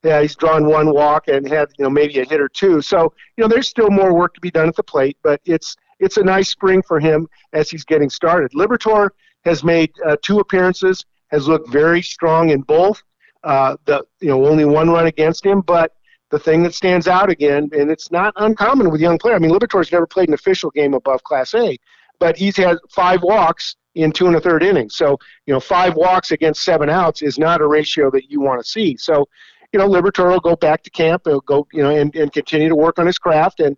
yeah, 0.04 0.20
he's 0.20 0.34
drawn 0.34 0.66
one 0.66 0.92
walk 0.92 1.28
and 1.28 1.48
had, 1.48 1.68
you 1.78 1.84
know, 1.84 1.90
maybe 1.90 2.18
a 2.18 2.24
hit 2.24 2.40
or 2.40 2.48
two. 2.48 2.82
So, 2.82 3.12
you 3.36 3.42
know, 3.42 3.48
there's 3.48 3.68
still 3.68 3.90
more 3.90 4.12
work 4.12 4.34
to 4.34 4.40
be 4.40 4.50
done 4.50 4.68
at 4.68 4.76
the 4.76 4.82
plate, 4.82 5.16
but 5.22 5.40
it's 5.44 5.76
it's 6.00 6.16
a 6.16 6.24
nice 6.24 6.48
spring 6.48 6.82
for 6.82 6.98
him 6.98 7.28
as 7.52 7.70
he's 7.70 7.84
getting 7.84 8.10
started. 8.10 8.50
Liberatore 8.52 9.10
has 9.44 9.62
made 9.62 9.92
uh, 10.04 10.16
two 10.20 10.40
appearances, 10.40 11.04
has 11.30 11.46
looked 11.46 11.68
very 11.70 12.02
strong 12.02 12.50
in 12.50 12.62
both. 12.62 13.00
Uh, 13.44 13.76
the 13.84 14.04
you 14.20 14.28
know 14.28 14.44
only 14.46 14.64
one 14.64 14.90
run 14.90 15.06
against 15.06 15.46
him, 15.46 15.60
but 15.60 15.92
the 16.32 16.38
thing 16.38 16.62
that 16.62 16.74
stands 16.74 17.06
out 17.06 17.28
again, 17.28 17.68
and 17.72 17.90
it's 17.90 18.10
not 18.10 18.32
uncommon 18.36 18.90
with 18.90 19.02
young 19.02 19.18
players. 19.18 19.36
I 19.36 19.38
mean, 19.38 19.50
Liberatore's 19.52 19.92
never 19.92 20.06
played 20.06 20.28
an 20.28 20.34
official 20.34 20.70
game 20.70 20.94
above 20.94 21.22
Class 21.24 21.54
A, 21.54 21.78
but 22.18 22.38
he's 22.38 22.56
had 22.56 22.78
five 22.90 23.22
walks 23.22 23.76
in 23.94 24.10
two 24.10 24.26
and 24.26 24.34
a 24.34 24.40
third 24.40 24.62
innings. 24.62 24.96
So, 24.96 25.18
you 25.44 25.52
know, 25.52 25.60
five 25.60 25.94
walks 25.94 26.30
against 26.30 26.64
seven 26.64 26.88
outs 26.88 27.20
is 27.20 27.38
not 27.38 27.60
a 27.60 27.66
ratio 27.66 28.10
that 28.12 28.30
you 28.30 28.40
want 28.40 28.64
to 28.64 28.68
see. 28.68 28.96
So, 28.96 29.28
you 29.74 29.78
know, 29.78 29.86
Liberatore 29.86 30.30
will 30.30 30.40
go 30.40 30.56
back 30.56 30.82
to 30.84 30.90
camp, 30.90 31.22
he'll 31.26 31.42
go, 31.42 31.66
you 31.70 31.82
know, 31.82 31.90
and, 31.90 32.14
and 32.16 32.32
continue 32.32 32.70
to 32.70 32.76
work 32.76 32.98
on 32.98 33.04
his 33.04 33.18
craft 33.18 33.60
and 33.60 33.76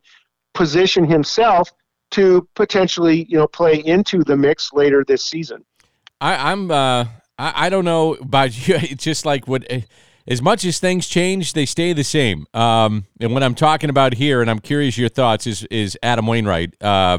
position 0.55 1.05
himself 1.05 1.73
to 2.13 2.49
potentially, 2.55 3.27
you 3.29 3.37
know, 3.37 3.49
play 3.49 3.79
into 3.85 4.23
the 4.23 4.37
mix 4.37 4.73
later 4.73 5.05
this 5.05 5.25
season. 5.25 5.65
I, 6.21 6.53
I'm, 6.53 6.71
uh, 6.71 7.07
I, 7.37 7.67
I 7.67 7.69
don't 7.69 7.85
know 7.85 8.15
about 8.15 8.69
you. 8.69 8.77
It's 8.77 9.03
just 9.03 9.27
like 9.27 9.49
what 9.49 9.67
as 10.27 10.41
much 10.41 10.65
as 10.65 10.79
things 10.79 11.07
change, 11.07 11.53
they 11.53 11.67
stay 11.67 11.93
the 11.93 12.05
same. 12.05 12.47
Um, 12.55 13.07
and 13.21 13.33
what 13.35 13.43
I'm 13.43 13.55
talking 13.55 13.91
about 13.91 14.15
here, 14.15 14.41
and 14.41 14.51
I'm 14.51 14.59
curious 14.59 14.97
your 14.97 15.09
thoughts, 15.09 15.47
is 15.47 15.65
is 15.65 15.99
Adam 16.03 16.27
Wainwright. 16.27 16.83
Uh, 16.83 17.19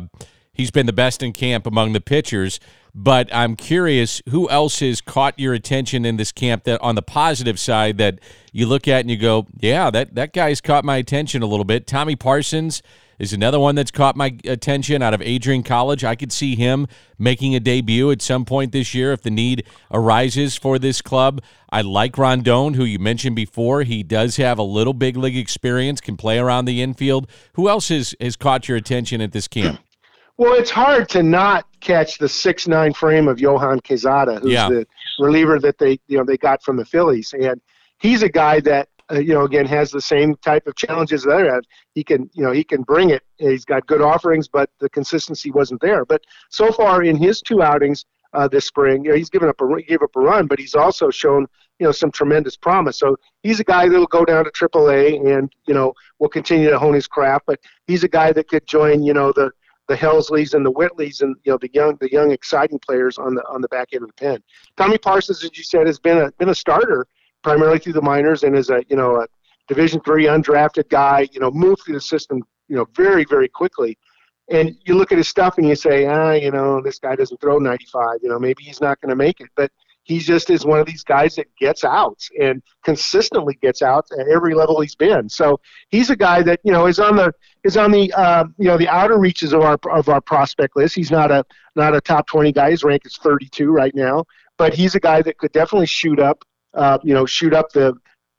he's 0.54 0.72
been 0.72 0.86
the 0.86 0.94
best 0.94 1.22
in 1.22 1.34
camp 1.34 1.68
among 1.68 1.94
the 1.94 2.02
pitchers, 2.02 2.60
but 2.94 3.34
I'm 3.34 3.56
curious 3.56 4.22
who 4.30 4.50
else 4.50 4.80
has 4.80 5.02
caught 5.02 5.38
your 5.38 5.54
attention 5.54 6.06
in 6.06 6.18
this 6.18 6.32
camp 6.32 6.64
that 6.64 6.82
on 6.82 6.96
the 6.96 7.04
positive 7.04 7.60
side 7.60 7.98
that 8.00 8.20
you 8.52 8.66
look 8.66 8.88
at 8.88 9.02
and 9.02 9.12
you 9.12 9.18
go, 9.18 9.48
yeah, 9.60 9.92
that 9.92 10.16
that 10.16 10.34
guy's 10.34 10.62
caught 10.62 10.84
my 10.84 10.98
attention 10.98 11.44
a 11.44 11.46
little 11.46 11.66
bit. 11.66 11.86
Tommy 11.86 12.16
Parsons 12.16 12.82
is 13.20 13.34
another 13.34 13.60
one 13.60 13.76
that's 13.76 13.92
caught 13.92 14.16
my 14.16 14.38
attention 14.46 15.02
out 15.02 15.14
of 15.14 15.22
Adrian 15.22 15.64
College. 15.64 16.04
I 16.04 16.16
could 16.16 16.32
see 16.32 16.56
him 16.56 16.88
making 17.18 17.56
a 17.56 17.60
debut 17.60 18.12
at 18.12 18.22
some 18.22 18.46
point 18.46 18.72
this 18.72 18.94
year 18.94 19.14
if 19.14 19.22
the 19.22 19.32
need 19.32 19.66
arises 19.92 20.56
for 20.56 20.78
this 20.78 21.02
club. 21.02 21.42
I 21.70 21.82
like 21.82 22.18
Rondon, 22.18 22.74
who 22.74 22.84
you 22.84 23.00
mentioned 23.00 23.36
before. 23.36 23.84
He 23.84 24.04
does 24.04 24.38
have 24.38 24.58
a 24.58 24.64
little 24.64 24.94
big 24.94 25.18
league 25.18 25.38
experience, 25.38 26.02
can 26.02 26.18
play 26.18 26.40
around 26.40 26.66
the 26.66 26.82
infield. 26.82 27.30
Who 27.54 27.70
else 27.70 27.90
has, 27.90 28.16
has 28.20 28.36
caught 28.36 28.68
your 28.68 28.78
attention 28.78 29.22
at 29.22 29.32
this 29.32 29.48
camp? 29.48 29.80
Well, 30.38 30.54
it's 30.54 30.70
hard 30.70 31.08
to 31.10 31.24
not 31.24 31.66
catch 31.80 32.18
the 32.18 32.28
six 32.28 32.68
nine 32.68 32.92
frame 32.92 33.30
of 33.30 33.40
Johan 33.40 33.80
Quezada, 33.80 34.42
who's 34.42 34.52
yeah. 34.52 34.68
the 34.68 34.86
reliever 35.18 35.60
that 35.60 35.78
they 35.78 35.98
you 36.08 36.18
know 36.18 36.26
they 36.26 36.36
got 36.36 36.62
from 36.62 36.76
the 36.76 36.84
Phillies, 36.84 37.34
and 37.34 37.62
he's 38.00 38.22
a 38.22 38.28
guy 38.28 38.60
that 38.60 38.90
uh, 39.12 39.20
you 39.20 39.34
know, 39.34 39.44
again, 39.44 39.66
has 39.66 39.92
the 39.92 40.02
same 40.02 40.36
type 40.38 40.66
of 40.68 40.76
challenges 40.76 41.24
that 41.24 41.36
I 41.36 41.54
have. 41.54 41.64
He 41.94 42.04
can, 42.04 42.30
you 42.34 42.44
know, 42.44 42.52
he 42.52 42.64
can 42.64 42.82
bring 42.82 43.12
it. 43.12 43.24
He's 43.38 43.66
got 43.66 43.86
good 43.88 44.02
offerings, 44.02 44.48
but 44.48 44.70
the 44.80 44.90
consistency 44.90 45.52
wasn't 45.52 45.82
there. 45.82 46.06
But 46.06 46.22
so 46.50 46.72
far 46.72 47.04
in 47.04 47.16
his 47.16 47.42
two 47.42 47.62
outings 47.62 48.06
uh, 48.34 48.48
this 48.48 48.66
spring, 48.66 49.04
you 49.06 49.12
know, 49.12 49.18
he's 49.18 49.30
given 49.30 49.48
up 49.48 49.62
a 49.62 49.82
gave 49.84 50.02
up 50.02 50.16
a 50.16 50.20
run, 50.20 50.48
but 50.48 50.60
he's 50.60 50.76
also 50.76 51.10
shown 51.10 51.48
you 51.80 51.86
know 51.86 51.92
some 51.92 52.12
tremendous 52.12 52.56
promise. 52.56 53.00
So 53.00 53.18
he's 53.44 53.60
a 53.60 53.64
guy 53.64 53.88
that'll 53.88 54.08
go 54.08 54.26
down 54.26 54.46
to 54.46 54.52
AAA 54.52 55.38
and 55.38 55.52
you 55.68 55.74
know 55.74 55.94
will 56.20 56.30
continue 56.30 56.70
to 56.70 56.80
hone 56.80 56.94
his 56.94 57.08
craft. 57.08 57.46
But 57.48 57.60
he's 57.88 58.04
a 58.04 58.10
guy 58.10 58.32
that 58.34 58.48
could 58.48 58.66
join 58.68 59.04
you 59.04 59.14
know 59.14 59.32
the 59.32 59.52
the 59.88 59.96
Helsleys 59.96 60.54
and 60.54 60.66
the 60.66 60.72
Whitleys 60.72 61.22
and 61.22 61.36
you 61.44 61.52
know 61.52 61.58
the 61.60 61.70
young 61.74 61.98
the 62.00 62.12
young 62.12 62.32
exciting 62.32 62.80
players 62.80 63.18
on 63.18 63.36
the 63.36 63.44
on 63.48 63.62
the 63.62 63.68
back 63.68 63.90
end 63.94 64.04
of 64.04 64.10
the 64.10 64.14
pen. 64.14 64.44
Tommy 64.78 64.98
Parsons, 64.98 65.44
as 65.44 65.58
you 65.58 65.64
said, 65.64 65.88
has 65.88 66.00
been 66.00 66.18
a 66.18 66.32
been 66.34 66.50
a 66.50 66.56
starter 66.56 67.08
primarily 67.46 67.78
through 67.78 67.94
the 67.94 68.02
minors 68.02 68.42
and 68.42 68.58
is 68.58 68.72
a 68.72 68.84
you 68.90 68.98
know 68.98 69.22
a 69.22 69.28
Division 69.68 70.02
three 70.02 70.26
undrafted 70.26 70.90
guy. 70.90 71.28
You 71.32 71.40
know, 71.40 71.52
moved 71.52 71.84
through 71.86 71.94
the 71.94 72.02
system 72.02 72.42
you 72.68 72.76
know 72.76 72.86
very 72.96 73.24
very 73.24 73.48
quickly. 73.48 73.98
And 74.50 74.76
you 74.86 74.96
look 74.96 75.12
at 75.12 75.18
his 75.18 75.28
stuff 75.28 75.58
and 75.58 75.68
you 75.68 75.76
say, 75.76 76.06
ah, 76.06 76.34
you 76.34 76.52
know, 76.52 76.80
this 76.80 77.00
guy 77.00 77.16
doesn't 77.16 77.42
throw 77.42 77.58
95. 77.58 78.20
You 78.22 78.30
know, 78.30 78.38
maybe 78.38 78.62
he's 78.64 78.80
not 78.80 79.02
going 79.02 79.10
to 79.10 79.16
make 79.16 79.40
it. 79.42 79.50
But 79.56 79.72
he 80.04 80.20
just 80.20 80.52
is 80.52 80.64
one 80.64 80.80
of 80.80 80.86
these 80.86 81.04
guys 81.04 81.36
that 81.36 81.48
gets 81.60 81.84
out 81.84 82.20
and 82.40 82.62
consistently 82.84 83.58
gets 83.64 83.82
out 83.82 84.06
at 84.20 84.28
every 84.28 84.54
level 84.54 84.80
he's 84.82 84.96
been. 84.96 85.28
So 85.30 85.60
he's 85.90 86.12
a 86.12 86.16
guy 86.16 86.44
that 86.44 86.60
you 86.64 86.72
know 86.72 86.86
is 86.88 87.00
on 87.00 87.16
the 87.16 87.32
is 87.64 87.76
on 87.76 87.92
the 87.92 88.14
uh, 88.14 88.46
you 88.58 88.66
know 88.66 88.78
the 88.78 88.88
outer 88.88 89.20
reaches 89.20 89.52
of 89.54 89.62
our 89.62 89.80
of 89.92 90.10
our 90.10 90.22
prospect 90.22 90.76
list. 90.76 90.96
He's 90.96 91.12
not 91.12 91.32
a 91.32 91.44
not 91.76 91.96
a 91.96 92.02
top 92.02 92.28
20 92.28 92.52
guy. 92.52 92.72
His 92.72 92.84
rank 92.84 93.04
is 93.06 93.18
32 93.18 93.72
right 93.72 93.96
now, 93.96 94.26
but 94.58 94.74
he's 94.74 94.96
a 94.96 95.00
guy 95.00 95.22
that 95.24 95.38
could 95.40 95.52
definitely 95.52 95.88
shoot 95.88 96.20
up. 96.20 96.44
Uh, 96.76 96.98
you 97.04 97.14
know, 97.14 97.26
shoot 97.26 97.54
up 97.54 97.72
the 97.72 97.94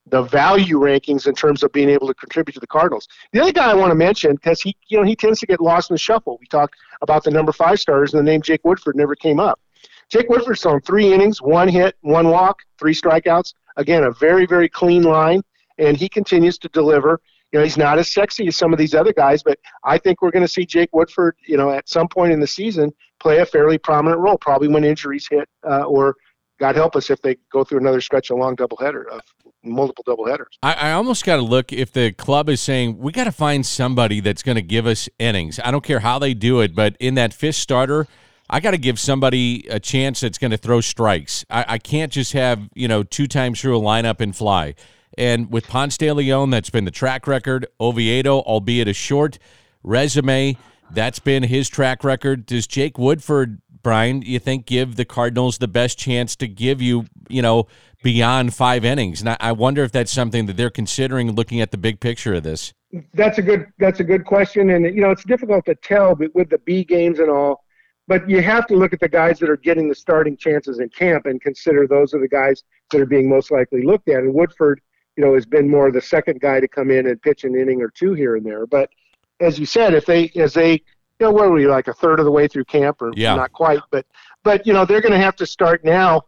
the 0.09 0.23
value 0.23 0.78
rankings 0.78 1.26
in 1.26 1.35
terms 1.35 1.64
of 1.64 1.73
being 1.73 1.88
able 1.90 2.07
to 2.07 2.14
contribute 2.14 2.55
to 2.55 2.61
the 2.61 2.66
Cardinals. 2.66 3.09
The 3.33 3.40
other 3.40 3.52
guy 3.52 3.69
I 3.69 3.75
want 3.75 3.90
to 3.90 3.97
mention 3.97 4.35
because 4.37 4.61
he 4.61 4.76
you 4.88 4.99
know 4.99 5.05
he 5.05 5.16
tends 5.16 5.40
to 5.40 5.47
get 5.47 5.61
lost 5.61 5.90
in 5.90 5.95
the 5.95 5.99
shuffle. 5.99 6.38
We 6.40 6.47
talked 6.47 6.76
about 7.02 7.25
the 7.25 7.31
number 7.31 7.52
five 7.52 7.81
starters, 7.81 8.14
and 8.14 8.21
the 8.21 8.31
name 8.31 8.43
Jake 8.43 8.61
Woodford 8.64 8.97
never 8.97 9.16
came 9.16 9.40
up. 9.40 9.61
Jake 10.09 10.28
Woodford's 10.28 10.64
on 10.64 10.81
three 10.83 11.12
innings, 11.12 11.43
one 11.43 11.69
hit, 11.69 11.97
one 12.02 12.28
walk, 12.28 12.61
three 12.78 12.95
strikeouts. 12.95 13.55
Again, 13.76 14.05
a 14.05 14.12
very, 14.12 14.47
very 14.47 14.69
clean 14.69 15.02
line, 15.02 15.43
and 15.78 15.97
he 15.97 16.09
continues 16.09 16.59
to 16.59 16.69
deliver. 16.69 17.21
You 17.52 17.59
know, 17.59 17.64
he's 17.64 17.76
not 17.76 17.99
as 17.99 18.12
sexy 18.12 18.47
as 18.49 18.57
some 18.57 18.73
of 18.73 18.78
these 18.78 18.95
other 18.95 19.12
guys, 19.12 19.43
but 19.43 19.59
I 19.85 19.99
think 19.99 20.23
we're 20.23 20.31
going 20.31 20.45
to 20.45 20.49
see 20.49 20.64
Jake 20.64 20.90
Woodford, 20.93 21.37
you 21.47 21.57
know, 21.57 21.71
at 21.71 21.88
some 21.88 22.09
point 22.09 22.33
in 22.33 22.40
the 22.40 22.47
season 22.47 22.93
play 23.19 23.38
a 23.38 23.47
fairly 23.47 23.78
prominent 23.78 24.21
role, 24.21 24.38
probably 24.38 24.69
when 24.69 24.85
injuries 24.85 25.26
hit 25.31 25.49
uh, 25.69 25.85
or 25.85 26.14
God 26.59 26.77
help 26.77 26.97
us 26.97 27.11
if 27.11 27.21
they 27.23 27.37
go 27.53 27.65
through 27.65 27.79
another 27.79 28.01
stretch 28.01 28.31
of 28.31 28.39
long 28.39 28.57
doubleheader 28.57 29.07
of 29.09 29.21
multiple 29.63 30.05
doubleheaders. 30.05 30.47
I, 30.63 30.75
I 30.75 30.93
almost 30.93 31.25
got 31.25 31.37
to 31.37 31.43
look 31.43 31.73
if 31.73 31.93
the 31.93 32.13
club 32.13 32.49
is 32.49 32.61
saying 32.61 32.99
we 32.99 33.13
got 33.13 33.25
to 33.25 33.33
find 33.33 33.67
somebody 33.67 34.21
that's 34.21 34.43
going 34.43 34.57
to 34.57 34.63
give 34.63 34.87
us 34.87 35.09
innings. 35.19 35.61
I 35.63 35.71
don't 35.71 35.85
care 35.85 36.01
how 36.01 36.19
they 36.19 36.35
do 36.35 36.61
it, 36.61 36.75
but 36.75 36.97
in 36.99 37.15
that 37.17 37.35
fifth 37.35 37.57
starter, 37.57 38.07
I 38.49 38.61
got 38.61 38.71
to 38.71 38.79
give 38.79 39.01
somebody 39.01 39.67
a 39.69 39.81
chance 39.81 40.21
that's 40.21 40.39
going 40.39 40.53
to 40.53 40.57
throw 40.57 40.81
strikes. 40.81 41.45
I, 41.51 41.65
I, 41.69 41.79
can't 41.79 42.13
just 42.13 42.33
have, 42.33 42.69
you 42.75 42.87
know, 42.87 43.03
two 43.03 43.27
times 43.27 43.61
through 43.61 43.77
a 43.77 43.81
lineup 43.81 44.21
and 44.21 44.35
fly. 44.37 44.77
And 45.19 45.51
with 45.51 45.67
Ponce 45.67 45.97
de 45.97 46.13
Leon, 46.13 46.51
that's 46.51 46.71
been 46.71 46.85
the 46.85 46.91
track 46.91 47.27
record. 47.27 47.67
Oviedo, 47.81 48.41
albeit 48.41 48.87
a 48.87 48.93
short 48.93 49.39
resume, 49.83 50.57
that's 50.93 51.19
been 51.19 51.43
his 51.43 51.69
track 51.69 52.05
record. 52.05 52.47
Does 52.47 52.67
Jake 52.67 52.99
Woodford, 52.99 53.61
Brian, 53.87 54.21
you 54.23 54.40
think 54.40 54.66
give 54.66 54.97
the 54.97 55.05
Cardinals 55.05 55.59
the 55.59 55.69
best 55.69 55.97
chance 55.97 56.35
to 56.35 56.49
give 56.49 56.83
you, 56.83 57.05
you 57.28 57.40
know, 57.40 57.69
beyond 58.02 58.52
five 58.52 58.85
innings? 58.85 59.21
And 59.21 59.37
I, 59.38 59.52
wonder 59.52 59.85
if 59.85 59.93
that's 59.93 60.11
something 60.11 60.47
that 60.47 60.57
they're 60.57 60.71
considering 60.71 61.31
looking 61.37 61.61
at 61.61 61.71
the 61.71 61.78
big 61.78 62.00
picture 62.00 62.35
of 62.35 62.43
this. 62.43 62.75
That's 63.14 63.38
a 63.38 63.43
good 63.43 63.69
that's 63.78 64.00
a 64.00 64.02
good 64.02 64.25
question. 64.25 64.71
And 64.71 64.87
you 64.87 65.00
know, 65.00 65.12
it's 65.12 65.23
difficult 65.23 65.66
to 65.66 65.76
tell 65.76 66.16
with 66.35 66.50
the 66.50 66.59
B 66.59 66.83
games 66.83 67.21
and 67.21 67.31
all 67.31 67.62
but 68.09 68.28
you 68.28 68.43
have 68.43 68.66
to 68.66 68.75
look 68.75 68.93
at 68.93 68.99
the 68.99 69.09
guys 69.09 69.38
that 69.38 69.49
are 69.49 69.57
getting 69.57 69.88
the 69.88 69.95
starting 69.95 70.37
chances 70.37 70.81
in 70.81 70.88
camp 70.88 71.26
and 71.26 71.40
consider 71.40 71.87
those 71.87 72.12
are 72.12 72.21
the 72.21 72.26
guys 72.26 72.64
that 72.90 73.00
are 73.00 73.07
being 73.07 73.28
most 73.28 73.52
likely 73.52 73.83
looked 73.83 74.09
at. 74.09 74.19
And 74.19 74.35
Woodford, 74.35 74.81
you 75.16 75.25
know, 75.25 75.35
has 75.35 75.47
been 75.47 75.71
more 75.71 75.93
the 75.93 76.00
second 76.00 76.40
guy 76.40 76.59
to 76.59 76.66
come 76.66 76.90
in 76.90 77.07
and 77.07 77.23
pitch 77.23 77.45
an 77.45 77.55
inning 77.55 77.83
or 77.83 77.90
two 77.90 78.14
here 78.14 78.35
and 78.35 78.45
there. 78.45 78.66
But 78.66 78.90
as 79.38 79.61
you 79.61 79.66
said, 79.66 79.95
if 79.95 80.07
they 80.07 80.33
as 80.35 80.55
they 80.55 80.83
you 81.19 81.27
know, 81.27 81.33
what 81.33 81.49
were 81.49 81.55
we 81.55 81.67
like 81.67 81.89
a 81.89 81.95
third 81.95 82.19
of 82.19 82.25
the 82.25 82.31
way 82.31 82.47
through 82.49 82.65
camp 82.65 83.01
or 83.01 83.13
yeah. 83.15 83.35
not 83.35 83.53
quite, 83.53 83.81
but 83.91 84.07
but 84.45 84.67
you 84.67 84.73
know, 84.73 84.85
they're 84.85 85.01
gonna 85.01 85.19
have 85.19 85.37
to 85.37 85.47
start 85.47 85.85
now 85.85 86.23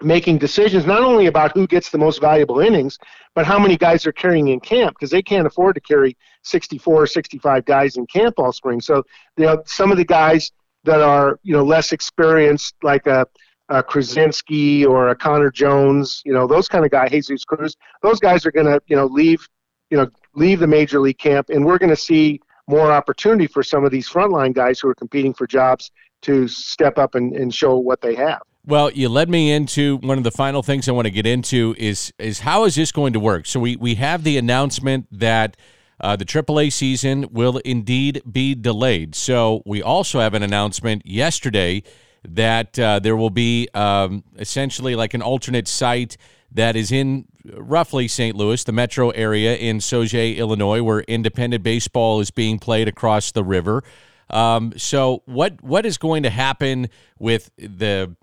making 0.00 0.38
decisions 0.38 0.86
not 0.86 1.02
only 1.02 1.26
about 1.26 1.52
who 1.52 1.66
gets 1.66 1.90
the 1.90 1.98
most 1.98 2.20
valuable 2.20 2.60
innings, 2.60 2.98
but 3.34 3.46
how 3.46 3.58
many 3.58 3.76
guys 3.76 4.06
are 4.06 4.12
carrying 4.12 4.48
in 4.48 4.60
camp 4.60 4.96
because 4.96 5.10
they 5.10 5.22
can't 5.22 5.46
afford 5.46 5.74
to 5.74 5.80
carry 5.80 6.16
64 6.42 7.02
or 7.02 7.06
65 7.06 7.64
guys 7.64 7.96
in 7.96 8.06
camp 8.06 8.34
all 8.38 8.52
spring. 8.52 8.80
So, 8.80 9.02
you 9.36 9.46
know, 9.46 9.62
some 9.66 9.90
of 9.90 9.98
the 9.98 10.04
guys 10.04 10.50
that 10.84 11.00
are 11.00 11.38
you 11.42 11.52
know 11.52 11.62
less 11.62 11.92
experienced, 11.92 12.74
like 12.82 13.06
a, 13.06 13.26
a 13.68 13.82
Krasinski 13.82 14.84
or 14.84 15.08
a 15.08 15.16
Connor 15.16 15.50
Jones, 15.50 16.22
you 16.24 16.32
know 16.32 16.46
those 16.46 16.68
kind 16.68 16.84
of 16.84 16.90
guys, 16.90 17.10
Jesus 17.10 17.44
Cruz. 17.44 17.76
Those 18.02 18.18
guys 18.18 18.44
are 18.46 18.52
going 18.52 18.66
to 18.66 18.80
you 18.86 18.96
know 18.96 19.06
leave 19.06 19.46
you 19.90 19.96
know 19.96 20.08
leave 20.34 20.60
the 20.60 20.66
major 20.66 21.00
league 21.00 21.18
camp, 21.18 21.50
and 21.50 21.64
we're 21.64 21.78
going 21.78 21.90
to 21.90 21.96
see 21.96 22.40
more 22.68 22.92
opportunity 22.92 23.46
for 23.46 23.62
some 23.62 23.84
of 23.84 23.90
these 23.90 24.08
frontline 24.08 24.52
guys 24.52 24.80
who 24.80 24.88
are 24.88 24.94
competing 24.94 25.34
for 25.34 25.46
jobs 25.46 25.90
to 26.22 26.46
step 26.48 26.98
up 26.98 27.14
and, 27.14 27.34
and 27.34 27.52
show 27.54 27.76
what 27.76 28.00
they 28.00 28.14
have. 28.14 28.42
Well, 28.64 28.92
you 28.92 29.08
led 29.08 29.28
me 29.28 29.50
into 29.50 29.96
one 29.98 30.18
of 30.18 30.24
the 30.24 30.30
final 30.30 30.62
things 30.62 30.88
I 30.88 30.92
want 30.92 31.06
to 31.06 31.10
get 31.10 31.26
into 31.26 31.74
is 31.78 32.12
is 32.18 32.40
how 32.40 32.64
is 32.64 32.76
this 32.76 32.92
going 32.92 33.12
to 33.14 33.20
work? 33.20 33.46
So 33.46 33.58
we 33.58 33.74
we 33.74 33.96
have 33.96 34.22
the 34.22 34.38
announcement 34.38 35.08
that 35.10 35.56
uh, 36.00 36.14
the 36.14 36.24
AAA 36.24 36.72
season 36.72 37.26
will 37.32 37.58
indeed 37.58 38.22
be 38.30 38.54
delayed. 38.54 39.16
So 39.16 39.62
we 39.66 39.82
also 39.82 40.20
have 40.20 40.34
an 40.34 40.44
announcement 40.44 41.04
yesterday 41.04 41.82
that 42.24 42.78
uh, 42.78 43.00
there 43.00 43.16
will 43.16 43.30
be 43.30 43.68
um, 43.74 44.22
essentially 44.38 44.94
like 44.94 45.14
an 45.14 45.22
alternate 45.22 45.66
site 45.66 46.16
that 46.54 46.76
is 46.76 46.92
in 46.92 47.26
roughly 47.54 48.08
St. 48.08 48.36
Louis, 48.36 48.62
the 48.64 48.72
metro 48.72 49.10
area 49.10 49.56
in 49.56 49.78
Sauget, 49.78 50.36
Illinois, 50.36 50.82
where 50.82 51.00
independent 51.00 51.62
baseball 51.62 52.20
is 52.20 52.30
being 52.30 52.58
played 52.58 52.88
across 52.88 53.32
the 53.32 53.44
river. 53.44 53.82
Um, 54.30 54.72
so 54.76 55.22
what 55.26 55.62
what 55.62 55.84
is 55.84 55.98
going 55.98 56.22
to 56.22 56.30
happen 56.30 56.88
with 57.18 57.50
the 57.56 58.16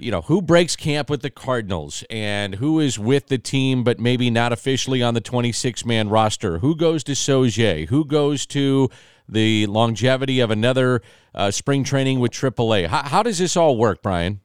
you 0.00 0.10
know, 0.10 0.22
who 0.22 0.40
breaks 0.40 0.76
camp 0.76 1.10
with 1.10 1.22
the 1.22 1.30
Cardinals 1.30 2.04
and 2.10 2.56
who 2.56 2.80
is 2.80 2.98
with 2.98 3.28
the 3.28 3.38
team 3.38 3.84
but 3.84 4.00
maybe 4.00 4.30
not 4.30 4.52
officially 4.52 5.02
on 5.02 5.14
the 5.14 5.20
26 5.20 5.84
man 5.84 6.08
roster? 6.08 6.58
Who 6.58 6.74
goes 6.74 7.04
to 7.04 7.12
Sauget? 7.12 7.88
Who 7.88 8.04
goes 8.04 8.46
to 8.46 8.88
the 9.28 9.66
longevity 9.66 10.40
of 10.40 10.50
another 10.50 11.02
uh, 11.34 11.50
spring 11.50 11.84
training 11.84 12.18
with 12.20 12.32
AAA? 12.32 12.86
How, 12.86 13.02
how 13.02 13.22
does 13.22 13.38
this 13.38 13.56
all 13.56 13.76
work, 13.76 14.02
Brian? 14.02 14.40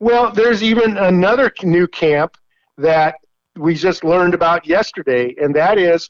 Well, 0.00 0.32
there's 0.32 0.62
even 0.62 0.96
another 0.96 1.52
new 1.62 1.86
camp 1.86 2.38
that 2.78 3.16
we 3.56 3.74
just 3.74 4.02
learned 4.02 4.32
about 4.32 4.66
yesterday, 4.66 5.34
and 5.40 5.54
that 5.54 5.76
is, 5.78 6.08